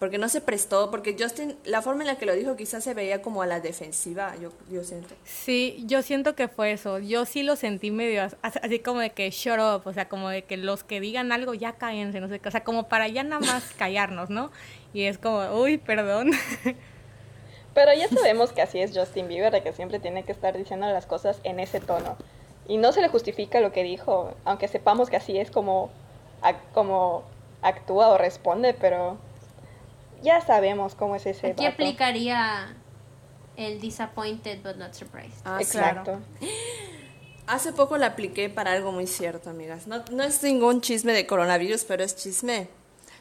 porque 0.00 0.16
no 0.16 0.30
se 0.30 0.40
prestó, 0.40 0.90
porque 0.90 1.14
Justin, 1.16 1.56
la 1.64 1.82
forma 1.82 2.02
en 2.02 2.06
la 2.06 2.16
que 2.16 2.24
lo 2.24 2.34
dijo 2.34 2.56
quizás 2.56 2.82
se 2.82 2.94
veía 2.94 3.20
como 3.20 3.42
a 3.42 3.46
la 3.46 3.60
defensiva, 3.60 4.34
yo, 4.40 4.50
yo 4.70 4.82
siento. 4.82 5.14
Sí, 5.24 5.84
yo 5.86 6.00
siento 6.00 6.34
que 6.34 6.48
fue 6.48 6.72
eso, 6.72 6.98
yo 6.98 7.26
sí 7.26 7.42
lo 7.42 7.54
sentí 7.54 7.90
medio 7.90 8.26
así 8.40 8.78
como 8.78 9.00
de 9.00 9.10
que 9.10 9.30
shut 9.30 9.58
up, 9.58 9.82
o 9.84 9.92
sea, 9.92 10.08
como 10.08 10.30
de 10.30 10.42
que 10.44 10.56
los 10.56 10.84
que 10.84 11.00
digan 11.00 11.32
algo 11.32 11.52
ya 11.52 11.72
cállense, 11.72 12.18
no 12.18 12.28
sé 12.28 12.40
qué, 12.40 12.48
o 12.48 12.50
sea, 12.50 12.64
como 12.64 12.88
para 12.88 13.08
ya 13.08 13.22
nada 13.22 13.40
más 13.44 13.62
callarnos, 13.78 14.30
¿no? 14.30 14.50
Y 14.92 15.04
es 15.04 15.18
como, 15.18 15.40
uy, 15.60 15.78
perdón. 15.78 16.30
Pero 17.74 17.92
ya 17.94 18.08
sabemos 18.08 18.52
que 18.52 18.62
así 18.62 18.80
es 18.80 18.96
Justin 18.96 19.28
Bieber, 19.28 19.52
de 19.52 19.62
que 19.62 19.72
siempre 19.72 20.00
tiene 20.00 20.24
que 20.24 20.32
estar 20.32 20.56
diciendo 20.56 20.86
las 20.88 21.06
cosas 21.06 21.38
en 21.44 21.60
ese 21.60 21.80
tono. 21.80 22.16
Y 22.66 22.76
no 22.76 22.92
se 22.92 23.00
le 23.00 23.08
justifica 23.08 23.60
lo 23.60 23.72
que 23.72 23.82
dijo, 23.82 24.34
aunque 24.44 24.68
sepamos 24.68 25.08
que 25.08 25.16
así 25.16 25.38
es 25.38 25.50
como, 25.50 25.90
como 26.74 27.24
actúa 27.62 28.08
o 28.08 28.18
responde, 28.18 28.74
pero 28.74 29.18
ya 30.22 30.40
sabemos 30.40 30.94
cómo 30.94 31.16
es 31.16 31.26
ese 31.26 31.48
Aquí 31.48 31.64
aplicaría 31.64 32.74
el 33.56 33.80
disappointed 33.80 34.62
but 34.62 34.76
not 34.76 34.94
surprised. 34.94 35.40
Ah, 35.44 35.58
Exacto. 35.60 36.20
Hace 37.46 37.72
poco 37.72 37.96
la 37.96 38.06
apliqué 38.06 38.48
para 38.48 38.72
algo 38.72 38.92
muy 38.92 39.06
cierto, 39.06 39.50
amigas. 39.50 39.86
No, 39.86 40.04
no 40.12 40.22
es 40.22 40.42
ningún 40.42 40.80
chisme 40.80 41.12
de 41.12 41.26
coronavirus, 41.26 41.84
pero 41.84 42.04
es 42.04 42.14
chisme. 42.14 42.68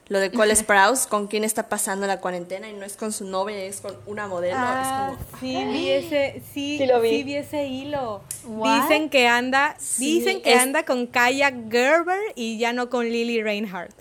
Lo 0.10 0.20
de 0.20 0.32
Cole 0.32 0.56
Sprouse, 0.56 1.08
con 1.08 1.28
quién 1.28 1.44
está 1.44 1.70
pasando 1.70 2.08
la 2.08 2.20
cuarentena 2.20 2.68
y 2.68 2.74
no 2.74 2.84
es 2.84 2.98
con 2.98 3.14
su 3.14 3.26
novia, 3.26 3.58
es 3.64 3.80
con 3.80 3.96
una 4.08 4.28
modelo. 4.28 4.58
Ah, 4.58 5.16
sí, 5.40 5.64
vi 5.66 5.90
ese, 5.90 6.42
sí, 6.52 6.84
lo 6.88 7.00
vi. 7.00 7.24
vi 7.24 7.36
ese 7.36 7.68
hilo. 7.68 8.22
Dicen 8.44 9.12
que 9.12 9.28
anda, 9.28 9.78
dicen 10.00 10.42
que 10.42 10.56
anda 10.56 10.84
con 10.84 11.06
Kaya 11.06 11.54
Gerber 11.70 12.20
y 12.36 12.58
ya 12.58 12.74
no 12.74 12.90
con 12.90 13.06
Lily 13.06 13.44
Reinhardt 13.44 13.94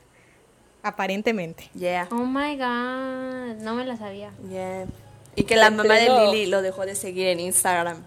aparentemente. 0.83 1.71
Yeah. 1.75 2.09
Oh 2.11 2.25
my 2.25 2.57
god, 2.57 3.63
no 3.63 3.75
me 3.75 3.85
la 3.85 3.97
sabía. 3.97 4.33
Yeah. 4.49 4.87
Y 5.37 5.45
que 5.45 5.57
la 5.57 5.71
mamá 5.71 5.95
de 5.95 6.09
Lily 6.09 6.47
lo 6.47 6.63
dejó 6.63 6.87
de 6.87 6.95
seguir 6.95 7.29
en 7.29 7.41
Instagram. 7.41 8.03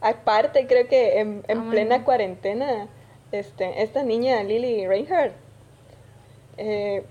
Aparte, 0.00 0.66
creo 0.66 0.86
que 0.88 1.18
en, 1.18 1.42
oh 1.48 1.70
plena 1.70 2.04
cuarentena, 2.04 2.88
este, 3.32 3.82
esta 3.82 4.02
niña, 4.02 4.42
Lily 4.42 4.86
Reinhardt, 4.86 5.34
eh, 6.56 7.04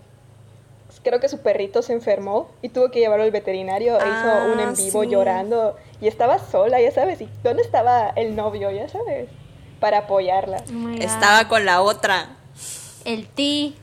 creo 1.04 1.20
que 1.20 1.30
su 1.30 1.40
perrito 1.40 1.82
se 1.82 1.94
enfermó 1.94 2.50
y 2.62 2.70
tuvo 2.70 2.90
que 2.90 3.00
llevarlo 3.00 3.24
al 3.26 3.32
veterinario 3.32 4.00
e 4.00 4.04
hizo 4.04 4.54
un 4.54 4.60
en 4.60 4.70
ah, 4.70 4.74
vivo 4.76 5.04
llorando 5.04 5.76
y 6.02 6.08
estaba 6.08 6.40
sola, 6.40 6.82
ya 6.82 6.92
sabes, 6.92 7.22
y 7.22 7.30
dónde 7.44 7.62
estaba 7.62 8.10
el 8.16 8.36
novio, 8.36 8.72
ya 8.72 8.90
sabes, 8.90 9.30
para 9.80 10.00
apoyarla. 10.00 10.64
Oh 10.74 10.90
estaba 10.90 11.48
con 11.48 11.66
la 11.66 11.82
otra. 11.82 12.30
El 13.06 13.28
ti. 13.28 13.76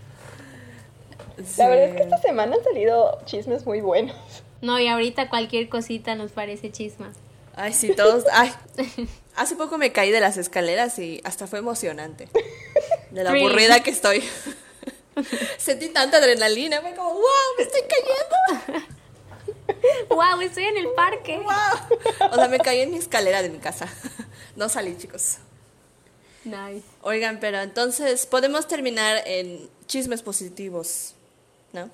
La 1.56 1.68
verdad 1.68 1.86
es 1.86 1.96
que 1.96 2.02
esta 2.02 2.18
semana 2.18 2.56
han 2.56 2.64
salido 2.64 3.18
chismes 3.24 3.64
muy 3.66 3.80
buenos. 3.80 4.16
No, 4.60 4.78
y 4.78 4.88
ahorita 4.88 5.30
cualquier 5.30 5.68
cosita 5.68 6.14
nos 6.14 6.32
parece 6.32 6.70
chisma. 6.70 7.12
Ay, 7.56 7.72
sí, 7.72 7.94
todos. 7.94 8.24
Ay, 8.32 8.52
hace 9.36 9.56
poco 9.56 9.78
me 9.78 9.92
caí 9.92 10.10
de 10.10 10.20
las 10.20 10.36
escaleras 10.36 10.98
y 10.98 11.20
hasta 11.24 11.46
fue 11.46 11.58
emocionante. 11.58 12.28
De 13.10 13.24
la 13.24 13.30
aburrida 13.30 13.82
que 13.82 13.90
estoy. 13.90 14.22
Sentí 15.58 15.88
tanta 15.88 16.18
adrenalina, 16.18 16.80
fue 16.80 16.94
como, 16.94 17.12
wow, 17.12 17.22
me 17.56 17.64
estoy 17.64 17.82
cayendo. 17.82 18.86
wow, 20.08 20.40
estoy 20.40 20.64
en 20.64 20.76
el 20.76 20.88
parque. 20.90 21.38
Wow. 21.38 22.30
O 22.32 22.34
sea, 22.34 22.48
me 22.48 22.58
caí 22.58 22.80
en 22.80 22.90
mi 22.90 22.98
escalera 22.98 23.42
de 23.42 23.50
mi 23.50 23.58
casa. 23.58 23.88
No 24.56 24.68
salí, 24.68 24.94
chicos. 24.98 25.38
Nice. 26.44 26.84
Oigan, 27.02 27.38
pero 27.40 27.60
entonces 27.60 28.26
podemos 28.26 28.66
terminar 28.66 29.22
en 29.24 29.70
chismes 29.86 30.22
positivos. 30.22 31.14
¿no? 31.72 31.90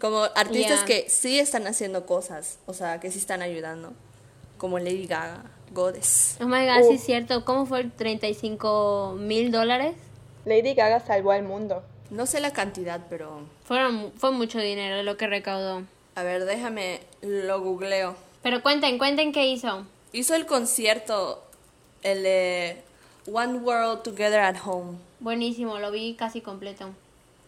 Como 0.00 0.22
artistas 0.34 0.84
que 0.84 1.06
sí 1.08 1.38
están 1.38 1.66
haciendo 1.66 2.06
cosas, 2.06 2.58
o 2.66 2.72
sea, 2.72 3.00
que 3.00 3.10
sí 3.10 3.18
están 3.18 3.42
ayudando, 3.42 3.92
como 4.56 4.78
Lady 4.78 5.06
Gaga, 5.06 5.44
Goddess. 5.72 6.36
Oh 6.40 6.46
my 6.46 6.66
god, 6.66 6.88
sí 6.88 6.94
es 6.94 7.04
cierto. 7.04 7.44
¿Cómo 7.44 7.66
fue? 7.66 7.84
¿35 7.84 9.16
mil 9.16 9.50
dólares? 9.50 9.96
Lady 10.44 10.74
Gaga 10.74 11.00
salvó 11.00 11.32
al 11.32 11.42
mundo. 11.42 11.82
No 12.10 12.26
sé 12.26 12.40
la 12.40 12.52
cantidad, 12.52 13.00
pero... 13.10 13.42
Fueron, 13.64 14.12
fue 14.16 14.30
mucho 14.30 14.58
dinero 14.58 15.02
lo 15.02 15.16
que 15.16 15.26
recaudó. 15.26 15.82
A 16.14 16.22
ver, 16.22 16.44
déjame, 16.46 17.00
lo 17.22 17.60
googleo. 17.60 18.16
Pero 18.42 18.62
cuenten, 18.62 18.98
cuenten 18.98 19.32
qué 19.32 19.46
hizo. 19.46 19.84
Hizo 20.12 20.34
el 20.34 20.46
concierto, 20.46 21.44
el 22.02 22.22
de 22.22 22.82
One 23.30 23.58
World 23.58 24.02
Together 24.02 24.40
at 24.40 24.56
Home. 24.64 24.98
Buenísimo, 25.20 25.78
lo 25.78 25.90
vi 25.90 26.14
casi 26.14 26.40
completo. 26.40 26.90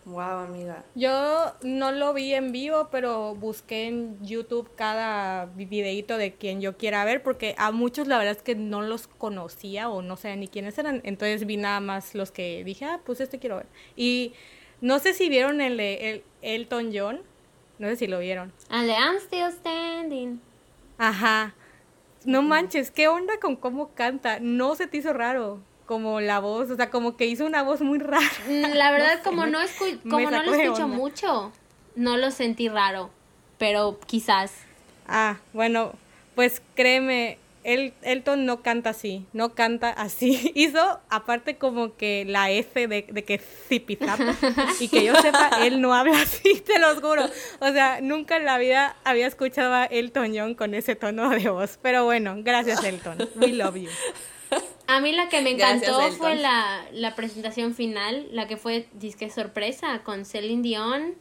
Wow, 0.06 0.38
amiga. 0.40 0.84
Yo 0.94 1.52
no 1.62 1.92
lo 1.92 2.14
vi 2.14 2.32
en 2.34 2.52
vivo, 2.52 2.88
pero 2.90 3.34
busqué 3.34 3.86
en 3.86 4.18
YouTube 4.24 4.70
cada 4.74 5.46
videito 5.46 6.16
de 6.16 6.34
quien 6.34 6.60
yo 6.60 6.76
quiera 6.76 7.04
ver, 7.04 7.22
porque 7.22 7.54
a 7.58 7.70
muchos 7.70 8.08
la 8.08 8.16
verdad 8.18 8.36
es 8.36 8.42
que 8.42 8.54
no 8.54 8.80
los 8.80 9.06
conocía 9.06 9.90
o 9.90 10.00
no 10.00 10.16
sé 10.16 10.34
ni 10.36 10.48
quiénes 10.48 10.78
eran. 10.78 11.00
Entonces 11.04 11.46
vi 11.46 11.58
nada 11.58 11.80
más 11.80 12.14
los 12.14 12.30
que 12.30 12.64
dije, 12.64 12.86
ah, 12.86 13.00
pues 13.04 13.20
este 13.20 13.38
quiero 13.38 13.56
ver. 13.56 13.66
Y 13.94 14.32
no 14.80 14.98
sé 14.98 15.12
si 15.12 15.28
vieron 15.28 15.60
el 15.60 15.76
de 15.76 16.10
el 16.10 16.24
Elton 16.42 16.90
John. 16.94 17.20
No 17.78 17.88
sé 17.88 17.96
si 17.96 18.06
lo 18.06 18.18
vieron. 18.18 18.52
El 18.70 18.86
de 18.86 18.92
I'm 18.92 19.16
Still 19.20 19.52
Standing. 19.52 20.40
Ajá. 20.98 21.54
No 22.24 22.42
manches, 22.42 22.90
¿qué 22.90 23.08
onda 23.08 23.38
con 23.40 23.56
cómo 23.56 23.94
canta? 23.94 24.38
No 24.40 24.74
se 24.74 24.86
te 24.86 24.98
hizo 24.98 25.12
raro 25.12 25.60
como 25.90 26.20
la 26.20 26.38
voz, 26.38 26.70
o 26.70 26.76
sea, 26.76 26.88
como 26.88 27.16
que 27.16 27.26
hizo 27.26 27.44
una 27.44 27.64
voz 27.64 27.80
muy 27.80 27.98
rara. 27.98 28.30
Mm, 28.48 28.74
la 28.74 28.92
verdad, 28.92 29.24
como 29.24 29.46
no, 29.46 29.58
como 30.08 30.30
no 30.30 30.40
lo 30.44 30.54
escucho 30.54 30.86
mucho, 30.86 31.50
no 31.96 32.16
lo 32.16 32.30
sentí 32.30 32.68
raro, 32.68 33.10
pero 33.58 33.98
quizás. 34.06 34.52
Ah, 35.08 35.38
bueno, 35.52 35.94
pues 36.36 36.62
créeme, 36.76 37.38
el, 37.64 37.92
Elton 38.02 38.46
no 38.46 38.62
canta 38.62 38.90
así, 38.90 39.26
no 39.32 39.54
canta 39.56 39.90
así. 39.90 40.52
Hizo 40.54 41.00
aparte 41.08 41.56
como 41.56 41.96
que 41.96 42.24
la 42.24 42.52
F 42.52 42.86
de, 42.86 43.06
de 43.10 43.24
que 43.24 43.38
zipizapo 43.38 44.22
y 44.78 44.86
que 44.86 45.04
yo 45.04 45.16
sepa, 45.16 45.50
él 45.66 45.80
no 45.80 45.92
habla 45.92 46.22
así, 46.22 46.62
te 46.64 46.78
lo 46.78 46.94
juro. 47.00 47.28
O 47.58 47.72
sea, 47.72 48.00
nunca 48.00 48.36
en 48.36 48.44
la 48.44 48.58
vida 48.58 48.94
había 49.02 49.26
escuchado 49.26 49.74
a 49.74 49.86
Elton 49.86 50.32
John 50.36 50.54
con 50.54 50.72
ese 50.74 50.94
tono 50.94 51.30
de 51.30 51.48
voz. 51.48 51.80
Pero 51.82 52.04
bueno, 52.04 52.36
gracias 52.44 52.84
Elton, 52.84 53.28
we 53.34 53.48
love 53.48 53.74
you. 53.74 53.90
A 54.90 55.00
mí 55.00 55.12
la 55.12 55.28
que 55.28 55.40
me 55.40 55.50
encantó 55.50 56.00
fue 56.12 56.34
la, 56.34 57.14
presentación 57.14 57.74
final, 57.74 58.26
la 58.32 58.48
que 58.48 58.56
fue 58.56 58.88
disque 58.94 59.30
sorpresa 59.30 60.02
con 60.02 60.24
Celine 60.24 60.62
Dion. 60.62 61.14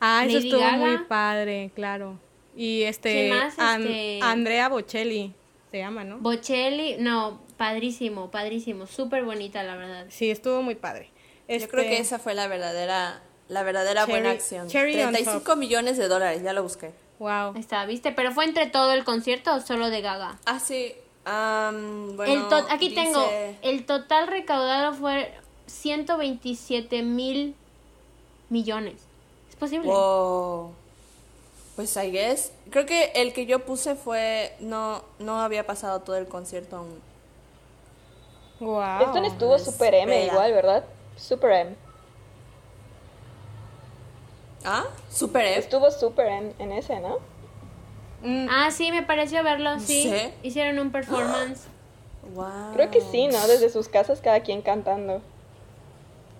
Ah, 0.00 0.24
eso 0.26 0.38
estuvo 0.38 0.70
muy 0.72 0.98
padre, 1.04 1.70
claro. 1.74 2.18
Y 2.56 2.82
este, 2.82 3.28
este, 3.28 4.18
Andrea 4.22 4.68
Bocelli 4.68 5.34
se 5.70 5.78
llama, 5.78 6.02
¿no? 6.02 6.18
Bocelli, 6.18 6.96
no, 6.98 7.42
padrísimo, 7.56 8.30
padrísimo, 8.30 8.86
súper 8.86 9.24
bonita 9.24 9.62
la 9.62 9.76
verdad. 9.76 10.06
Sí, 10.08 10.30
estuvo 10.30 10.62
muy 10.62 10.74
padre. 10.74 11.10
Yo 11.48 11.68
creo 11.68 11.84
que 11.84 11.90
este, 11.90 12.00
esa 12.00 12.18
fue 12.18 12.34
la 12.34 12.48
verdadera, 12.48 13.22
la 13.48 13.62
verdadera 13.62 14.06
buena 14.06 14.32
acción. 14.32 14.66
35 14.66 15.54
millones 15.54 15.96
de 15.96 16.08
dólares, 16.08 16.42
ya 16.42 16.52
lo 16.52 16.64
busqué. 16.64 16.92
Wow. 17.20 17.56
Está, 17.56 17.86
¿viste? 17.86 18.10
Pero 18.10 18.32
fue 18.32 18.46
entre 18.46 18.66
todo 18.66 18.92
el 18.92 19.04
concierto 19.04 19.54
o 19.54 19.60
solo 19.60 19.90
de 19.90 20.00
Gaga. 20.00 20.38
Ah, 20.44 20.58
sí, 20.58 20.94
bueno, 21.26 22.48
aquí 22.70 22.94
tengo, 22.94 23.28
el 23.62 23.84
total 23.84 24.28
recaudado 24.28 24.94
fue 24.94 25.32
127 25.66 27.02
mil 27.02 27.56
millones. 28.48 28.94
¿Es 29.48 29.56
posible? 29.56 29.90
Pues 31.74 31.94
I 31.96 32.10
guess. 32.10 32.52
Creo 32.70 32.86
que 32.86 33.12
el 33.14 33.32
que 33.32 33.44
yo 33.44 33.64
puse 33.64 33.96
fue. 33.96 34.54
No, 34.60 35.02
no 35.18 35.40
había 35.40 35.66
pasado 35.66 36.00
todo 36.00 36.16
el 36.16 36.26
concierto 36.26 36.76
aún. 36.76 37.00
Wow. 38.60 39.02
Esto 39.02 39.20
no 39.20 39.26
estuvo 39.26 39.58
Super 39.58 39.94
M 39.94 40.26
igual, 40.26 40.52
¿verdad? 40.52 40.84
Super 41.16 41.52
M. 41.52 41.76
¿Ah? 44.64 44.84
Super 45.10 45.44
M. 45.44 45.58
Estuvo 45.58 45.90
Super 45.90 46.26
M 46.26 46.54
en 46.58 46.72
ese, 46.72 46.98
¿no? 47.00 47.18
Mm. 48.26 48.48
Ah, 48.50 48.70
sí, 48.72 48.90
me 48.90 49.04
pareció 49.04 49.42
verlo, 49.44 49.78
sí. 49.78 50.12
Hicieron 50.42 50.80
un 50.80 50.90
performance. 50.90 51.68
Wow. 52.34 52.74
Creo 52.74 52.90
que 52.90 53.00
sí, 53.00 53.28
¿no? 53.28 53.46
Desde 53.46 53.70
sus 53.70 53.88
casas 53.88 54.20
cada 54.20 54.40
quien 54.40 54.62
cantando. 54.62 55.22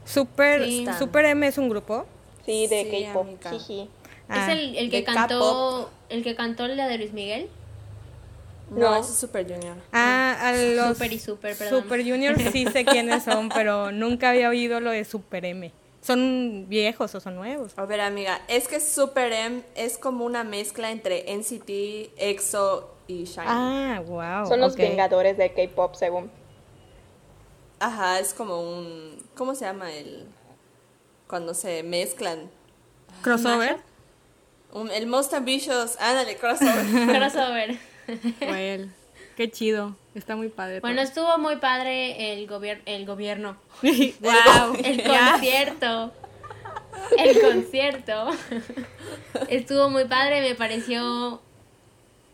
Super, 0.04 0.66
Super 0.98 1.26
M 1.26 1.46
es 1.46 1.58
un 1.58 1.68
grupo. 1.68 2.04
Sí, 2.44 2.66
de 2.66 3.06
K-pop. 3.12 3.28
¿Es 3.44 3.90
ah, 4.28 4.52
el, 4.52 4.76
el 4.76 4.90
que 4.90 5.04
cantó 5.04 5.90
el 6.08 6.24
que 6.24 6.34
cantó 6.34 6.66
la 6.66 6.88
de 6.88 6.98
Luis 6.98 7.12
Miguel? 7.12 7.48
No, 8.70 8.96
es 8.96 9.06
Super 9.06 9.44
Junior. 9.44 9.76
Ah, 9.92 10.36
a 10.40 10.52
los 10.52 10.88
Super 10.88 11.12
y 11.12 11.18
Super, 11.20 11.56
perdón. 11.56 11.82
Super 11.82 12.02
Junior 12.02 12.36
sí 12.50 12.66
sé 12.66 12.84
quiénes 12.84 13.22
son, 13.22 13.48
pero 13.54 13.92
nunca 13.92 14.30
había 14.30 14.48
oído 14.48 14.80
lo 14.80 14.90
de 14.90 15.04
Super 15.04 15.44
M. 15.44 15.70
¿Son 16.06 16.66
viejos 16.68 17.12
o 17.16 17.20
son 17.20 17.34
nuevos? 17.34 17.72
A 17.76 17.84
ver, 17.84 18.00
amiga, 18.00 18.40
es 18.46 18.68
que 18.68 18.78
Super 18.78 19.32
M 19.32 19.62
es 19.74 19.98
como 19.98 20.24
una 20.24 20.44
mezcla 20.44 20.92
entre 20.92 21.24
NCT, 21.36 22.14
EXO 22.16 22.94
y 23.08 23.24
Shine. 23.24 23.46
Ah, 23.48 24.02
wow. 24.06 24.46
Son 24.46 24.60
los 24.60 24.76
vengadores 24.76 25.36
de 25.36 25.52
K-pop, 25.52 25.96
según. 25.96 26.30
Ajá, 27.80 28.20
es 28.20 28.32
como 28.34 28.60
un. 28.62 29.20
¿Cómo 29.34 29.56
se 29.56 29.64
llama 29.64 29.92
el. 29.92 30.28
cuando 31.26 31.54
se 31.54 31.82
mezclan? 31.82 32.50
¿Crossover? 33.22 33.78
el 34.92 35.06
Most 35.08 35.34
Ambitious. 35.34 35.96
Ándale, 35.98 36.36
crossover. 36.36 36.86
crossover. 37.18 37.78
Well, 38.42 38.90
qué 39.36 39.50
chido. 39.50 39.94
Está 40.14 40.34
muy 40.34 40.48
padre. 40.48 40.80
Bueno, 40.80 41.00
estuvo 41.02 41.38
muy 41.38 41.56
padre 41.56 42.32
el, 42.32 42.46
gobier 42.46 42.82
el 42.86 43.06
gobierno. 43.06 43.56
wow, 43.82 44.76
el 44.82 45.02
concierto. 45.02 46.12
El 47.18 47.40
concierto. 47.40 48.30
estuvo 49.48 49.90
muy 49.90 50.06
padre, 50.06 50.40
me 50.40 50.54
pareció 50.54 51.40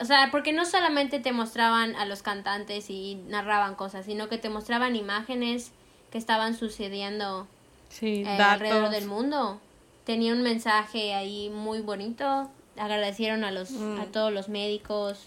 o 0.02 0.04
sea, 0.04 0.30
porque 0.32 0.52
no 0.52 0.64
solamente 0.64 1.20
te 1.20 1.30
mostraban 1.30 1.94
a 1.94 2.06
los 2.06 2.22
cantantes 2.22 2.90
y 2.90 3.20
narraban 3.28 3.76
cosas, 3.76 4.04
sino 4.04 4.28
que 4.28 4.36
te 4.36 4.48
mostraban 4.48 4.96
imágenes 4.96 5.70
que 6.10 6.18
estaban 6.18 6.56
sucediendo 6.56 7.46
sí, 7.88 8.24
eh, 8.26 8.42
alrededor 8.42 8.90
del 8.90 9.06
mundo. 9.06 9.60
Tenía 10.04 10.32
un 10.32 10.42
mensaje 10.42 11.14
ahí 11.14 11.50
muy 11.50 11.82
bonito. 11.82 12.50
Agradecieron 12.76 13.44
a 13.44 13.52
los 13.52 13.70
mm. 13.70 14.00
a 14.00 14.06
todos 14.06 14.32
los 14.32 14.48
médicos. 14.48 15.20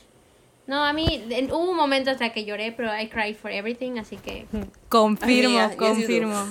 No, 0.67 0.83
a 0.83 0.93
mí 0.93 1.23
hubo 1.51 1.71
un 1.71 1.77
momento 1.77 2.09
hasta 2.09 2.31
que 2.31 2.43
lloré, 2.43 2.71
pero 2.71 2.89
I 2.97 3.07
cried 3.07 3.35
for 3.35 3.51
everything, 3.51 3.97
así 3.99 4.17
que 4.17 4.45
confirmo, 4.89 5.59
confirmo. 5.77 6.47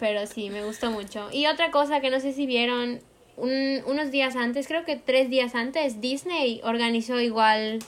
pero 0.00 0.26
sí, 0.26 0.50
me 0.50 0.64
gustó 0.64 0.90
mucho. 0.90 1.28
Y 1.32 1.46
otra 1.46 1.70
cosa 1.70 2.00
que 2.00 2.10
no 2.10 2.20
sé 2.20 2.32
si 2.32 2.46
vieron, 2.46 3.00
unos 3.36 4.10
días 4.10 4.36
antes, 4.36 4.66
creo 4.66 4.84
que 4.84 4.96
tres 4.96 5.30
días 5.30 5.54
antes, 5.54 6.00
Disney 6.00 6.60
organizó 6.64 7.20
igual 7.20 7.78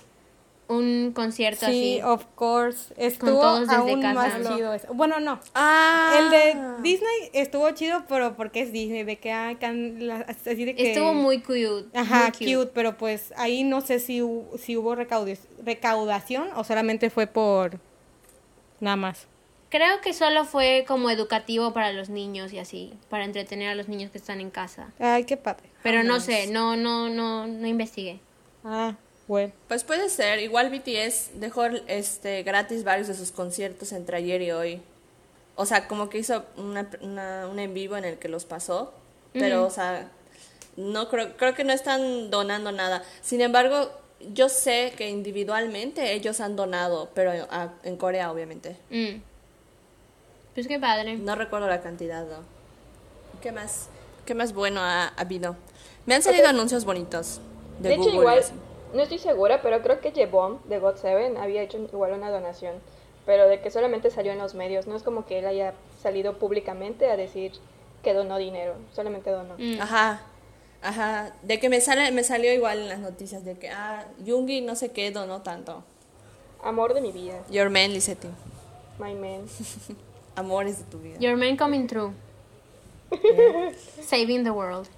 un 0.69 1.13
concierto 1.15 1.67
así. 1.67 1.97
Sí, 1.97 2.03
of 2.03 2.25
course. 2.35 2.95
Estuvo 2.97 3.43
aún 3.43 4.01
más 4.15 4.35
chido 4.49 4.73
eso. 4.73 4.93
Bueno, 4.95 5.21
no. 5.21 5.41
Ah. 5.55 6.15
El 6.19 6.31
de 6.31 6.83
Disney 6.83 7.31
estuvo 7.33 7.71
chido, 7.73 8.05
pero 8.09 8.37
porque 8.37 8.61
es 8.61 8.73
Disney, 8.73 9.05
de 9.05 9.17
que, 9.17 9.33
así 9.33 10.65
de 10.65 10.75
que... 10.75 10.93
Estuvo 10.93 11.15
muy 11.15 11.41
cute. 11.41 11.87
Ajá, 11.95 12.33
cute. 12.33 12.71
pero 12.75 12.97
pues 12.97 13.33
ahí 13.37 13.65
no 13.65 13.81
sé 13.81 13.99
si, 13.99 14.23
si 14.59 14.77
hubo 14.77 14.95
recaudación 14.95 16.49
o 16.57 16.65
solamente 16.65 17.11
fue 17.11 17.27
por 17.27 17.79
nada 18.81 18.97
más. 18.97 19.27
Creo 19.71 20.01
que 20.03 20.13
solo 20.13 20.45
fue 20.45 20.85
como 20.87 21.11
educativo 21.11 21.73
para 21.73 21.93
los 21.93 22.09
niños 22.09 22.53
y 22.53 22.61
así, 22.61 22.93
para 23.09 23.25
entretener 23.25 23.71
a 23.71 23.75
los 23.75 23.89
niños 23.89 24.13
que 24.13 24.19
están 24.19 24.41
en 24.41 24.51
casa. 24.51 24.93
Ay, 25.01 25.25
qué 25.25 25.37
padre. 25.37 25.69
Pero 25.83 26.05
no 26.05 26.21
sé, 26.21 26.47
no, 26.47 26.77
no, 26.77 27.09
no, 27.09 27.49
no 27.49 27.67
investigué. 27.67 28.21
Ah, 28.65 28.95
bueno. 29.27 29.53
Pues 29.69 29.85
puede 29.85 30.09
ser. 30.09 30.41
Igual 30.41 30.71
BTS 30.71 31.41
dejó 31.41 31.65
este 31.87 32.43
gratis 32.43 32.85
varios 32.85 33.09
de 33.09 33.15
sus 33.15 33.33
conciertos 33.33 33.93
entre 33.93 34.17
ayer 34.17 34.43
y 34.43 34.51
hoy. 34.51 34.83
O 35.57 35.67
sea, 35.67 35.87
como 35.87 36.09
que 36.09 36.19
hizo 36.19 36.45
una, 36.57 36.89
una, 37.01 37.47
un 37.49 37.59
en 37.59 37.75
vivo 37.75 37.97
en 37.97 38.05
el 38.05 38.19
que 38.19 38.29
los 38.29 38.45
pasó. 38.45 38.93
Pero, 39.33 39.65
o 39.65 39.71
sea, 39.71 40.11
no 40.77 41.09
creo, 41.09 41.37
creo 41.37 41.55
que 41.55 41.65
no 41.65 41.73
están 41.73 42.31
donando 42.31 42.71
nada. 42.71 43.03
Sin 43.21 43.41
embargo, 43.41 43.91
yo 44.33 44.49
sé 44.49 44.93
que 44.97 45.09
individualmente 45.09 46.13
ellos 46.13 46.41
han 46.41 46.57
donado, 46.57 47.11
pero 47.15 47.33
en 47.83 47.97
Corea, 47.97 48.31
obviamente. 48.31 48.77
Mm. 48.91 49.21
Pues 50.55 50.69
qué 50.69 50.79
padre. 50.79 51.17
No 51.17 51.35
recuerdo 51.35 51.67
la 51.69 51.81
cantidad, 51.83 52.25
¿no? 52.25 52.45
¿Qué 53.43 53.51
más? 53.51 53.89
¿Qué 54.25 54.35
más 54.35 54.55
bueno 54.55 54.81
ha, 54.81 55.09
habido? 55.09 55.57
Me 56.07 56.15
han 56.15 56.23
salido 56.23 56.49
anuncios 56.49 56.85
bonitos 56.85 57.41
de, 57.81 57.89
de 57.89 57.95
hecho, 57.97 58.09
igual, 58.11 58.43
no 58.95 59.03
estoy 59.03 59.19
segura, 59.19 59.61
pero 59.61 59.83
creo 59.83 60.01
que 60.01 60.13
Jebom 60.13 60.59
de 60.65 60.81
God7 60.81 61.37
había 61.39 61.63
hecho 61.63 61.79
igual 61.79 62.13
una 62.13 62.31
donación. 62.31 62.77
Pero 63.27 63.49
de 63.49 63.61
que 63.61 63.71
solamente 63.71 64.11
salió 64.11 64.33
en 64.33 64.39
los 64.39 64.55
medios. 64.55 64.87
No 64.87 64.97
es 64.97 65.03
como 65.03 65.27
que 65.27 65.39
él 65.39 65.47
haya 65.47 65.75
salido 66.03 66.39
públicamente 66.39 67.11
a 67.11 67.17
decir 67.17 67.53
que 68.03 68.15
donó 68.15 68.39
dinero. 68.39 68.75
Solamente 68.95 69.31
donó. 69.31 69.55
Mm. 69.59 69.81
Ajá. 69.81 70.23
Ajá. 70.83 71.35
De 71.43 71.59
que 71.59 71.69
me, 71.69 71.81
sale, 71.81 72.11
me 72.13 72.23
salió 72.23 72.53
igual 72.53 72.81
en 72.81 72.89
las 72.89 72.99
noticias 72.99 73.45
de 73.45 73.59
que, 73.59 73.71
ah, 73.71 74.07
Yungi 74.25 74.61
no 74.61 74.77
sé 74.77 74.93
qué 74.93 75.11
donó 75.11 75.43
tanto. 75.43 75.83
Amor 76.63 76.95
de 76.95 77.01
mi 77.01 77.13
vida. 77.13 77.43
Your 77.51 77.71
man, 77.71 77.93
Lisetti. 77.93 78.29
My 78.99 79.15
man. 79.15 79.47
amores 80.37 80.79
de 80.79 80.85
tu 80.85 80.99
vida. 80.99 81.19
Your 81.19 81.37
man 81.37 81.57
coming 81.57 81.87
true. 81.87 82.13
Saving 84.03 84.45
the 84.45 84.51
world. 84.51 84.89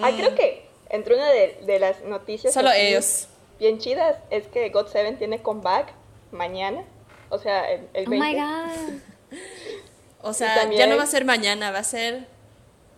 Ah, 0.00 0.10
creo 0.16 0.30
mm. 0.30 0.34
que 0.34 0.71
entre 0.92 1.14
una 1.16 1.28
de, 1.28 1.78
las 1.80 2.02
noticias 2.02 2.54
Solo 2.54 2.70
ellos. 2.70 3.26
bien 3.58 3.78
chidas 3.78 4.18
es 4.30 4.46
que 4.46 4.68
God 4.68 4.86
7 4.92 5.14
tiene 5.14 5.42
comeback 5.42 5.92
mañana. 6.30 6.84
O 7.30 7.38
sea, 7.38 7.68
el, 7.70 7.88
el 7.94 8.06
20. 8.06 8.16
Oh 8.16 8.20
my 8.20 8.34
god. 8.34 9.38
o 10.22 10.32
sea, 10.32 10.70
ya 10.70 10.86
no 10.86 10.96
va 10.96 11.02
a 11.02 11.06
ser 11.06 11.24
mañana, 11.24 11.70
va 11.70 11.78
a 11.78 11.84
ser. 11.84 12.26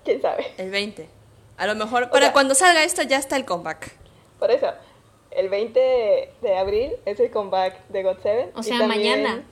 ¿Quién 0.04 0.20
sabe? 0.20 0.52
El 0.58 0.70
20. 0.70 1.08
A 1.56 1.66
lo 1.66 1.76
mejor 1.76 2.10
para 2.10 2.32
cuando 2.32 2.54
salga 2.54 2.82
esto 2.82 3.02
ya 3.02 3.16
está 3.16 3.36
el 3.36 3.44
comeback. 3.44 3.92
Por 4.40 4.50
eso, 4.50 4.72
el 5.30 5.48
20 5.48 6.32
de 6.42 6.56
abril 6.56 6.92
es 7.06 7.20
el 7.20 7.30
comeback 7.30 7.86
de 7.88 8.02
God 8.02 8.18
7. 8.22 8.50
O 8.56 8.62
sea, 8.62 8.86
mañana. 8.86 9.44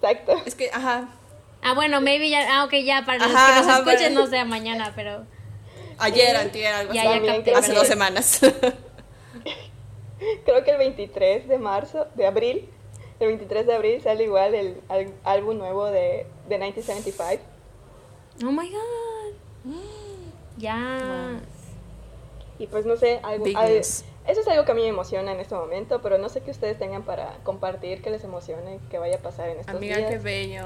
Exacto. 0.00 0.40
Es 0.46 0.54
que, 0.54 0.70
ajá. 0.72 1.08
Ah, 1.62 1.74
bueno, 1.74 2.00
maybe 2.00 2.30
ya, 2.30 2.46
ah, 2.48 2.64
ok, 2.64 2.74
ya, 2.84 3.04
para 3.04 3.18
los 3.18 3.28
que 3.28 3.66
nos 3.66 3.78
escuchen, 3.78 4.14
no 4.14 4.26
sea 4.28 4.44
mañana, 4.44 4.92
pero... 4.94 5.26
Ayer, 5.98 6.36
antier, 6.36 6.72
algo 6.72 6.92
ya, 6.92 7.14
así. 7.14 7.42
Ya 7.44 7.58
hace 7.58 7.72
dos 7.72 7.86
semanas. 7.86 8.40
creo 10.44 10.64
que 10.64 10.70
el 10.70 10.78
23 10.78 11.48
de 11.48 11.58
marzo, 11.58 12.06
de 12.14 12.26
abril, 12.26 12.68
el 13.20 13.28
23 13.28 13.66
de 13.66 13.74
abril 13.74 14.02
sale 14.02 14.24
igual 14.24 14.54
el, 14.54 14.80
álbum 15.24 15.58
nuevo 15.58 15.86
de, 15.86 16.26
de 16.48 16.58
1975. 16.58 17.42
Oh 18.44 18.52
my 18.52 18.70
god. 18.70 18.84
Ya. 20.58 21.38
Y 22.58 22.66
pues 22.68 22.86
no 22.86 22.96
sé, 22.96 23.20
algo, 23.22 23.44
eso 23.46 24.04
es 24.26 24.48
algo 24.48 24.64
que 24.64 24.72
a 24.72 24.74
mí 24.74 24.80
me 24.80 24.88
emociona 24.88 25.32
en 25.32 25.40
este 25.40 25.54
momento, 25.54 26.00
pero 26.00 26.16
no 26.16 26.30
sé 26.30 26.40
qué 26.40 26.50
ustedes 26.50 26.78
tengan 26.78 27.02
para 27.02 27.36
compartir 27.42 28.00
que 28.00 28.08
les 28.08 28.24
emocione, 28.24 28.80
que 28.90 28.98
vaya 28.98 29.16
a 29.16 29.18
pasar 29.18 29.50
en 29.50 29.58
estos 29.58 29.78
días. 29.78 29.98
Amiga, 29.98 30.10
qué 30.10 30.18
bello. 30.18 30.64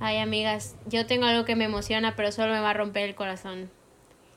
Ay, 0.00 0.16
amigas, 0.16 0.76
yo 0.86 1.06
tengo 1.06 1.26
algo 1.26 1.44
que 1.44 1.56
me 1.56 1.64
emociona, 1.64 2.16
pero 2.16 2.32
solo 2.32 2.54
me 2.54 2.60
va 2.60 2.70
a 2.70 2.72
romper 2.72 3.04
el 3.04 3.14
corazón. 3.14 3.70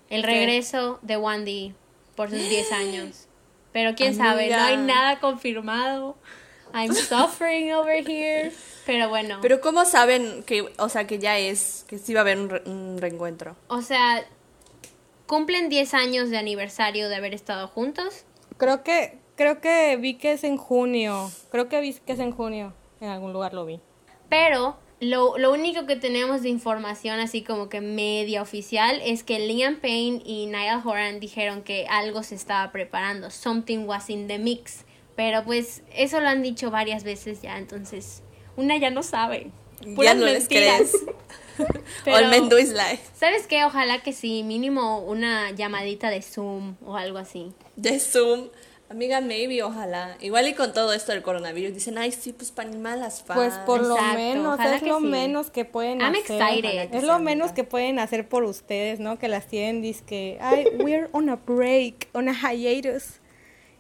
El 0.10 0.24
regreso 0.24 1.00
de 1.02 1.18
Wandy 1.18 1.74
por 2.16 2.30
sus 2.30 2.40
10 2.40 2.72
años. 2.72 3.28
Pero 3.72 3.96
quién 3.96 4.16
sabe, 4.16 4.50
no 4.50 4.58
hay 4.58 4.78
nada 4.78 5.20
confirmado. 5.20 6.16
I'm 6.74 6.94
suffering 6.94 7.74
over 7.74 8.08
here. 8.08 8.52
Pero 8.86 9.10
bueno. 9.10 9.40
Pero 9.42 9.62
¿cómo 9.62 9.86
saben 9.86 10.44
que, 10.44 10.66
o 10.78 10.90
sea, 10.90 11.08
que 11.08 11.20
ya 11.20 11.38
es, 11.38 11.86
que 11.88 11.98
sí 11.98 12.14
va 12.14 12.20
a 12.20 12.22
haber 12.22 12.38
un, 12.38 12.62
un 12.66 12.98
reencuentro? 13.00 13.56
O 13.68 13.82
sea, 13.82 14.24
cumplen 15.26 15.70
10 15.70 15.94
años 15.94 16.30
de 16.30 16.38
aniversario 16.38 17.10
de 17.10 17.16
haber 17.16 17.34
estado 17.34 17.68
juntos. 17.68 18.26
Creo 18.58 18.84
que, 18.84 19.18
creo 19.36 19.60
que 19.60 19.98
vi 19.98 20.16
que 20.16 20.34
es 20.34 20.44
en 20.44 20.58
junio. 20.58 21.32
Creo 21.52 21.68
que 21.68 21.82
vi 21.82 21.94
que 21.94 22.14
es 22.14 22.20
en 22.20 22.32
junio. 22.32 22.74
En 23.02 23.10
algún 23.10 23.34
lugar 23.34 23.54
lo 23.54 23.66
vi. 23.66 23.80
Pero 24.30 24.78
lo, 25.00 25.38
lo 25.38 25.52
único 25.52 25.86
que 25.86 25.96
tenemos 25.96 26.42
de 26.42 26.50
información 26.50 27.20
así 27.20 27.42
como 27.42 27.70
que 27.70 27.82
media 27.82 28.42
oficial 28.42 29.02
es 29.04 29.24
que 29.24 29.40
Liam 29.40 29.80
Payne 29.80 30.22
y 30.26 30.46
Niall 30.48 30.82
Horan 30.86 31.20
dijeron 31.20 31.64
que 31.64 31.86
algo 31.88 32.24
se 32.24 32.36
estaba 32.36 32.72
preparando. 32.72 33.30
Something 33.30 33.86
was 33.86 34.10
in 34.10 34.28
the 34.28 34.40
mix. 34.40 34.86
Pero 35.16 35.44
pues 35.44 35.82
eso 35.94 36.20
lo 36.20 36.28
han 36.28 36.42
dicho 36.42 36.72
varias 36.72 37.04
veces 37.04 37.42
ya, 37.42 37.58
entonces 37.58 38.22
una 38.58 38.78
ya 38.78 38.90
no 38.90 39.04
sabe. 39.04 39.52
ya 39.82 40.14
no 40.14 40.26
les 40.26 40.48
crees. 40.48 40.92
Pero, 42.04 42.58
is 42.58 42.74
life. 42.74 43.00
¿Sabes 43.18 43.48
qué? 43.48 43.64
Ojalá 43.64 44.04
que 44.04 44.12
sí, 44.12 44.44
mínimo 44.44 45.00
una 45.00 45.52
llamadita 45.52 46.10
de 46.10 46.22
Zoom 46.22 46.76
o 46.86 46.98
algo 46.98 47.18
así. 47.18 47.54
De 47.78 48.00
Zoom. 48.00 48.50
Amiga, 48.88 49.20
maybe, 49.20 49.64
ojalá. 49.64 50.16
Igual 50.22 50.48
y 50.48 50.54
con 50.54 50.72
todo 50.72 50.94
esto 50.94 51.12
del 51.12 51.24
coronavirus, 51.24 51.74
dicen, 51.74 51.98
ay, 51.98 52.12
sí, 52.12 52.34
pues 52.34 52.52
para 52.52 52.70
animar 52.70 53.00
las 53.00 53.24
fans. 53.24 53.40
Pues 53.40 53.54
por 53.66 53.82
lo 53.82 53.98
menos, 54.14 54.60
es 54.60 54.84
lo 54.84 55.00
menos 55.00 55.50
que 55.50 55.66
pueden 55.66 56.02
I'm 56.02 56.14
hacer. 56.14 56.40
Excited. 56.40 56.94
Es 56.94 57.04
lo 57.04 57.18
menos 57.18 57.52
que 57.52 57.64
pueden 57.64 57.98
hacer 57.98 58.30
por 58.30 58.44
ustedes, 58.44 59.00
¿no? 59.00 59.18
Que 59.18 59.28
las 59.28 59.48
tienen, 59.48 59.82
que 60.06 60.38
ay, 60.40 60.68
we're 60.78 61.10
on 61.14 61.30
a 61.30 61.36
break, 61.36 62.10
on 62.14 62.30
a 62.30 62.34
hiatus. 62.34 63.20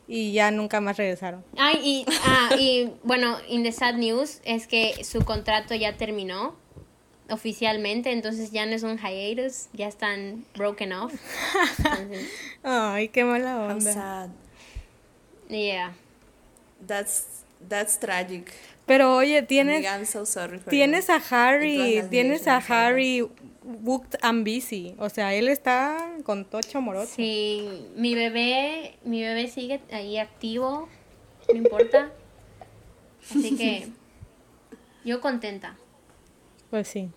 Y 0.07 0.33
ya 0.33 0.51
nunca 0.51 0.81
más 0.81 0.97
regresaron. 0.97 1.43
Ay, 1.57 1.79
y, 1.83 2.05
ah, 2.25 2.55
y 2.59 2.91
bueno, 3.03 3.37
in 3.47 3.63
the 3.63 3.71
sad 3.71 3.95
news 3.95 4.39
es 4.43 4.67
que 4.67 5.03
su 5.03 5.23
contrato 5.23 5.73
ya 5.73 5.97
terminó 5.97 6.55
oficialmente, 7.29 8.11
entonces 8.11 8.51
ya 8.51 8.65
no 8.65 8.73
es 8.73 8.83
un 8.83 8.97
hiatus, 8.99 9.67
ya 9.73 9.87
están 9.87 10.45
broken 10.55 10.93
off. 10.93 11.13
Ay, 12.63 13.09
qué 13.09 13.23
mala 13.23 13.57
onda. 13.65 13.93
sad. 13.93 14.29
Yeah. 15.49 15.93
That's 16.85 17.43
that's 17.67 17.99
tragic. 17.99 18.51
Pero 18.85 19.15
oye, 19.15 19.41
tienes 19.41 19.85
I'm 19.85 20.05
so 20.05 20.25
sorry 20.25 20.59
for 20.59 20.69
tienes 20.69 21.07
you. 21.07 21.15
a 21.15 21.19
Harry, 21.19 22.03
tienes 22.09 22.47
a 22.47 22.59
Harry 22.59 23.27
booked 23.63 24.15
and 24.21 24.45
busy, 24.45 24.95
o 24.99 25.09
sea, 25.09 25.33
él 25.33 25.47
está 25.47 25.97
con 26.23 26.45
tocho 26.45 26.81
morocho. 26.81 27.15
Sí, 27.15 27.87
mi 27.95 28.13
bebé, 28.13 28.95
mi 29.03 29.23
bebé 29.23 29.47
sigue 29.47 29.81
ahí 29.91 30.19
activo, 30.19 30.87
no 31.49 31.55
importa. 31.55 32.11
Así 33.23 33.57
que 33.57 33.87
yo 35.03 35.19
contenta. 35.19 35.77
Pues 36.69 36.87
sí. 36.87 37.09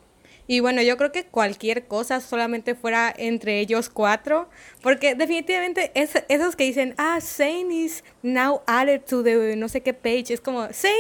Y 0.49 0.61
bueno, 0.61 0.81
yo 0.83 0.97
creo 0.97 1.13
que 1.13 1.27
cualquier 1.27 1.87
cosa 1.87 2.21
solamente 2.21 2.75
fuera 2.75 3.15
entre 3.17 3.61
ellos 3.61 3.89
cuatro, 3.91 4.49
porque 4.83 5.15
definitivamente 5.15 5.93
es, 5.95 6.13
esos 6.29 6.57
que 6.57 6.65
dicen, 6.65 6.95
ah, 6.97 7.21
Zane 7.21 7.73
is 7.73 8.03
now 8.23 8.63
added 8.67 9.03
to 9.03 9.23
the 9.23 9.55
no 9.57 9.69
sé 9.69 9.83
qué 9.83 9.93
page, 9.95 10.33
es 10.33 10.41
como, 10.41 10.63
Zane, 10.73 10.95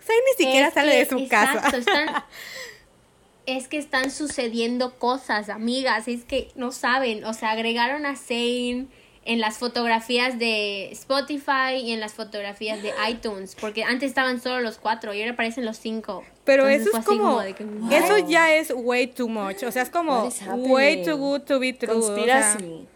Zane 0.00 0.18
ni 0.38 0.44
siquiera 0.44 0.68
Es 0.68 0.74
sale 0.74 0.92
que- 0.92 0.98
de 0.98 1.06
su 1.06 1.18
exacto, 1.18 1.60
casa. 1.62 1.76
están- 1.78 2.24
es 3.46 3.66
que 3.66 3.78
están 3.78 4.10
sucediendo 4.10 4.98
cosas, 4.98 5.48
amigas, 5.48 6.06
es 6.06 6.24
que 6.24 6.52
no 6.54 6.70
saben, 6.70 7.24
o 7.24 7.32
sea, 7.32 7.50
agregaron 7.52 8.04
a 8.06 8.14
Zane 8.14 8.86
en 9.24 9.40
las 9.40 9.58
fotografías 9.58 10.38
de 10.38 10.90
Spotify 10.92 11.76
y 11.82 11.92
en 11.92 12.00
las 12.00 12.14
fotografías 12.14 12.82
de 12.82 12.92
iTunes, 13.08 13.56
porque 13.60 13.84
antes 13.84 14.08
estaban 14.08 14.40
solo 14.40 14.60
los 14.60 14.78
cuatro 14.78 15.14
y 15.14 15.20
ahora 15.20 15.32
aparecen 15.32 15.64
los 15.64 15.76
cinco. 15.76 16.24
Pero 16.44 16.68
Entonces 16.68 16.88
eso 16.88 16.98
es 16.98 17.04
como, 17.04 17.40
de 17.40 17.54
que, 17.54 17.64
wow. 17.64 17.92
eso 17.92 18.18
ya 18.18 18.54
es 18.54 18.72
way 18.74 19.06
too 19.06 19.28
much, 19.28 19.62
o 19.62 19.70
sea, 19.70 19.82
es 19.82 19.90
como 19.90 20.28
way 20.56 21.04
too 21.04 21.16
good 21.16 21.42
to 21.42 21.58
be 21.60 21.72
true. 21.72 21.92
o 21.94 22.02
sea, 22.02 22.14
Conspiracy. 22.14 22.86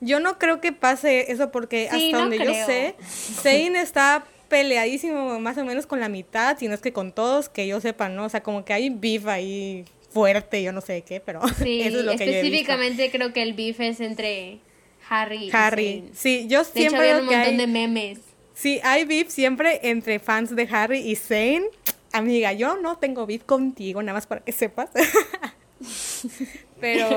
yo 0.00 0.20
no 0.20 0.38
creo 0.38 0.60
que 0.60 0.72
pase 0.72 1.32
eso 1.32 1.50
porque 1.50 1.88
Sí, 1.90 2.06
hasta 2.06 2.18
no 2.18 2.18
donde 2.30 2.38
yo 2.38 2.54
sé, 2.66 2.94
Zane 3.02 3.80
está 3.80 4.24
peleadísimo 4.48 5.40
más 5.40 5.56
o 5.58 5.64
menos 5.64 5.86
con 5.86 5.98
la 5.98 6.08
mitad, 6.08 6.58
si 6.58 6.68
no 6.68 6.74
es 6.74 6.80
que 6.80 6.92
con 6.92 7.10
todos, 7.12 7.48
que 7.48 7.66
yo 7.66 7.80
sepa, 7.80 8.08
¿no? 8.08 8.26
O 8.26 8.28
sea, 8.28 8.42
como 8.42 8.64
que 8.64 8.72
hay 8.72 8.90
beef 8.90 9.26
ahí 9.26 9.84
fuerte, 10.10 10.62
yo 10.62 10.72
no 10.72 10.80
sé 10.80 11.02
qué, 11.02 11.20
pero 11.20 11.40
Sí, 11.62 11.80
eso 11.80 12.00
es 12.00 12.04
lo 12.04 12.12
que 12.12 12.18
yo 12.18 12.24
he 12.24 12.26
visto. 12.26 12.46
específicamente 12.46 13.10
creo 13.10 13.32
que 13.32 13.42
el 13.42 13.54
beef 13.54 13.80
es 13.80 14.00
entre 14.00 14.60
Harry 15.12 15.50
Harry. 15.52 16.04
Sí, 16.14 16.46
yo 16.48 16.58
De 16.62 16.64
hecho, 16.64 16.72
siempre 16.72 16.98
había 17.00 17.14
veo 17.14 17.22
un 17.24 17.28
que 17.28 17.36
montón 17.36 17.52
hay, 17.52 17.56
de 17.58 17.66
memes. 17.66 18.18
sí, 18.54 18.80
hay 18.82 19.04
beef 19.04 19.28
siempre 19.28 19.80
entre 19.82 20.18
fans 20.18 20.54
de 20.56 20.68
Harry 20.70 20.98
y 21.00 21.16
Zane. 21.16 21.64
Amiga, 22.12 22.52
yo 22.52 22.76
no 22.76 22.98
tengo 22.98 23.26
beef 23.26 23.44
contigo, 23.44 24.02
nada 24.02 24.14
más 24.14 24.26
para 24.26 24.42
que 24.42 24.52
sepas. 24.52 24.90
Pero, 26.80 27.08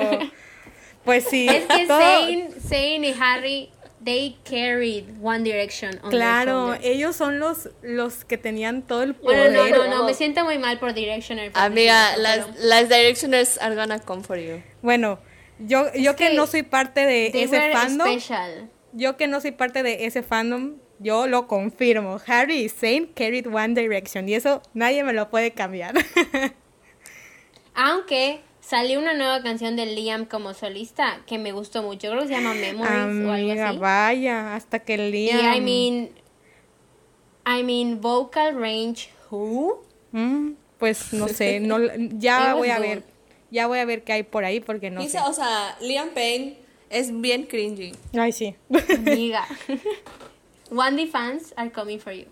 pues 1.03 1.25
sí. 1.29 1.47
Es 1.47 1.65
que 1.65 1.85
todo- 1.87 1.99
Zayn, 1.99 2.49
Zayn 2.67 3.03
y 3.05 3.13
Harry, 3.19 3.69
they 4.03 4.37
carried 4.43 5.05
One 5.21 5.43
Direction 5.43 5.99
on 6.03 6.11
Claro, 6.11 6.75
ellos 6.81 7.15
son 7.15 7.39
los, 7.39 7.69
los 7.81 8.25
que 8.25 8.37
tenían 8.37 8.81
todo 8.83 9.03
el 9.03 9.15
poder. 9.15 9.51
Bueno, 9.51 9.77
no, 9.77 9.87
no, 9.87 9.97
no, 9.97 10.05
me 10.05 10.13
siento 10.13 10.43
muy 10.43 10.57
mal 10.57 10.79
por 10.79 10.93
Directioner. 10.93 11.51
por 11.51 11.61
Amiga, 11.61 12.15
las 12.17 12.89
Directioners 12.89 13.57
are 13.59 13.75
gonna 13.75 13.99
come 13.99 14.23
for 14.23 14.37
you. 14.37 14.61
Bueno, 14.81 15.19
yo, 15.59 15.91
yo 15.93 16.15
que, 16.15 16.29
que 16.29 16.35
no 16.35 16.47
soy 16.47 16.63
parte 16.63 17.05
de 17.05 17.27
ese 17.33 17.71
fandom, 17.71 18.07
special. 18.07 18.69
yo 18.93 19.17
que 19.17 19.27
no 19.27 19.41
soy 19.41 19.51
parte 19.51 19.83
de 19.83 20.05
ese 20.05 20.23
fandom, 20.23 20.75
yo 20.99 21.27
lo 21.27 21.47
confirmo. 21.47 22.19
Harry 22.27 22.65
y 22.65 22.69
Zayn 22.69 23.07
carried 23.07 23.47
One 23.47 23.73
Direction 23.79 24.27
y 24.29 24.33
eso 24.35 24.61
nadie 24.73 25.03
me 25.03 25.13
lo 25.13 25.29
puede 25.29 25.51
cambiar. 25.51 25.95
Aunque 27.73 28.41
salió 28.61 28.99
una 28.99 29.13
nueva 29.13 29.41
canción 29.43 29.75
de 29.75 29.85
Liam 29.85 30.25
como 30.25 30.53
solista 30.53 31.21
que 31.27 31.37
me 31.37 31.51
gustó 31.51 31.83
mucho. 31.83 32.09
Creo 32.09 32.21
que 32.21 32.27
se 32.29 32.33
llama 32.35 32.53
Memories 32.53 33.25
o 33.27 33.31
algo 33.31 33.63
así. 33.63 33.77
vaya, 33.77 34.55
hasta 34.55 34.79
que 34.79 34.95
el 34.95 35.13
Y. 35.13 35.29
I 35.29 35.61
mean, 35.61 36.09
I 37.45 37.63
mean, 37.63 37.99
vocal 38.01 38.55
range, 38.59 39.09
who? 39.29 39.83
Mm, 40.11 40.51
pues 40.79 41.13
no 41.13 41.27
sé, 41.27 41.59
no, 41.59 41.77
ya 42.17 42.55
voy 42.55 42.69
a 42.69 42.77
good. 42.77 42.85
ver, 42.87 43.03
ya 43.55 43.65
voy 43.67 43.79
a 43.79 43.85
ver 43.85 44.03
qué 44.03 44.13
hay 44.13 44.23
por 44.23 44.45
ahí 44.45 44.59
porque 44.59 44.91
no 44.91 45.01
Dice, 45.01 45.17
sé. 45.17 45.23
o 45.25 45.33
sea, 45.33 45.75
Liam 45.81 46.09
Payne 46.09 46.57
es 46.89 47.19
bien 47.19 47.43
cringy. 47.47 47.93
Ay, 48.17 48.31
sí. 48.31 48.55
Amiga. 48.95 49.45
One 50.71 50.95
D 50.97 51.07
fans 51.07 51.53
are 51.57 51.71
coming 51.71 51.99
for 51.99 52.13
you. 52.13 52.25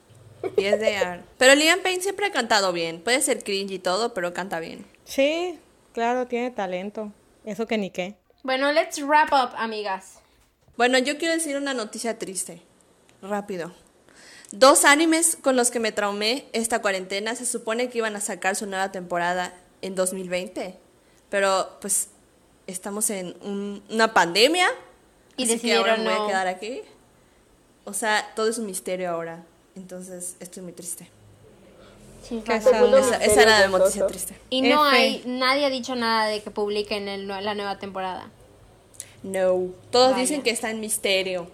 Yes, 0.57 0.79
they 0.79 0.95
are. 0.95 1.23
Pero 1.38 1.55
Liam 1.55 1.79
Payne 1.81 2.01
siempre 2.01 2.25
ha 2.25 2.31
cantado 2.31 2.73
bien. 2.73 3.01
Puede 3.01 3.21
ser 3.21 3.43
cringy 3.43 3.75
y 3.75 3.79
todo, 3.79 4.13
pero 4.13 4.33
canta 4.33 4.59
bien. 4.59 4.86
sí, 5.05 5.57
claro, 5.93 6.27
tiene 6.27 6.51
talento. 6.51 7.12
Eso 7.45 7.65
que 7.67 7.77
ni 7.77 7.89
qué. 7.89 8.15
Bueno, 8.43 8.71
let's 8.71 8.99
wrap 9.01 9.31
up, 9.31 9.55
amigas. 9.57 10.19
Bueno, 10.75 10.97
yo 10.97 11.17
quiero 11.17 11.33
decir 11.33 11.55
una 11.55 11.73
noticia 11.73 12.17
triste. 12.17 12.62
Rápido. 13.21 13.71
Dos 14.51 14.86
animes 14.86 15.36
con 15.41 15.55
los 15.55 15.71
que 15.71 15.79
me 15.79 15.91
traumé 15.91 16.45
esta 16.53 16.81
cuarentena 16.81 17.36
se 17.36 17.45
supone 17.45 17.89
que 17.89 17.99
iban 17.99 18.15
a 18.15 18.21
sacar 18.21 18.55
su 18.55 18.65
nueva 18.65 18.91
temporada 18.91 19.53
en 19.81 19.95
2020. 19.95 20.77
Pero 21.33 21.67
pues 21.81 22.09
estamos 22.67 23.09
en 23.09 23.35
un- 23.41 23.81
una 23.89 24.13
pandemia. 24.13 24.67
Y 25.35 25.45
así 25.45 25.59
que 25.59 25.75
ahora 25.75 25.93
decidieron 25.95 26.05
me 26.05 26.11
voy 26.11 26.19
no. 26.19 26.25
a 26.25 26.27
quedar 26.27 26.47
aquí. 26.47 26.81
O 27.85 27.93
sea, 27.93 28.31
todo 28.35 28.47
es 28.49 28.59
un 28.59 28.67
misterio 28.67 29.09
ahora. 29.09 29.43
Entonces, 29.75 30.35
estoy 30.39 30.61
muy 30.61 30.73
triste. 30.73 31.09
Sí. 32.29 32.43
Esa, 32.47 32.69
esa 33.17 33.41
era 33.41 33.59
la 33.61 33.67
noticia 33.67 34.05
triste. 34.05 34.35
Y 34.51 34.61
no 34.61 34.87
F. 34.87 34.95
hay, 34.95 35.23
nadie 35.25 35.65
ha 35.65 35.71
dicho 35.71 35.95
nada 35.95 36.27
de 36.27 36.43
que 36.43 36.51
publiquen 36.51 37.07
el, 37.07 37.27
la 37.27 37.55
nueva 37.55 37.79
temporada. 37.79 38.29
No. 39.23 39.69
Todos 39.89 40.11
Vaya. 40.11 40.21
dicen 40.21 40.43
que 40.43 40.51
está 40.51 40.69
en 40.69 40.81
misterio. 40.81 41.49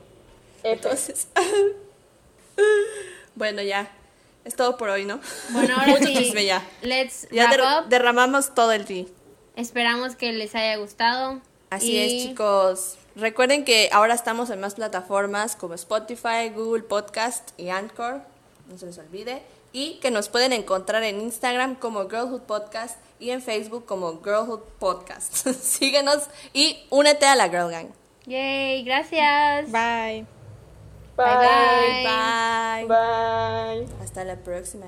Entonces. 0.63 1.29
bueno, 3.35 3.61
ya. 3.61 3.89
Es 4.43 4.55
todo 4.55 4.75
por 4.77 4.89
hoy, 4.89 5.05
¿no? 5.05 5.21
Bueno, 5.51 5.75
ahora 5.79 5.87
Mucho 5.87 6.07
sí, 6.07 6.15
chisme 6.17 6.43
ya. 6.45 6.65
let's 6.81 7.27
Ya 7.31 7.45
wrap 7.45 7.51
der- 7.57 7.83
up. 7.85 7.89
derramamos 7.89 8.53
todo 8.53 8.71
el 8.73 8.83
tea. 8.85 9.05
Esperamos 9.59 10.15
que 10.15 10.31
les 10.31 10.55
haya 10.55 10.77
gustado. 10.77 11.41
Así 11.69 11.91
Y 11.91 11.97
es, 11.97 12.23
chicos. 12.29 12.97
Recuerden 13.17 13.65
que 13.65 13.89
ahora 13.91 14.13
estamos 14.13 14.49
en 14.51 14.61
más 14.61 14.75
plataformas 14.75 15.57
como 15.57 15.73
Spotify, 15.73 16.47
Google 16.55 16.83
Podcast 16.83 17.49
y 17.59 17.67
Anchor. 17.67 18.21
No 18.69 18.77
se 18.77 18.85
les 18.85 18.97
olvide. 18.97 19.41
Y 19.73 19.95
que 19.95 20.11
nos 20.11 20.29
pueden 20.29 20.53
encontrar 20.53 21.03
en 21.03 21.19
Instagram 21.19 21.75
como 21.75 22.09
Girlhood 22.09 22.43
Podcast 22.43 22.97
y 23.19 23.31
en 23.31 23.41
Facebook 23.41 23.85
como 23.85 24.23
Girlhood 24.23 24.61
Podcast. 24.79 25.33
Síguenos 25.61 26.29
y 26.53 26.79
únete 26.89 27.25
a 27.25 27.35
la 27.35 27.49
Girl 27.49 27.69
Gang. 27.69 27.89
Yay, 28.27 28.83
gracias. 28.85 29.69
Bye. 29.73 30.25
Bye. 31.17 31.35
Bye, 31.35 32.05
Bye. 32.05 32.85
Bye. 32.87 33.87
Hasta 34.01 34.23
la 34.23 34.37
próxima. 34.37 34.85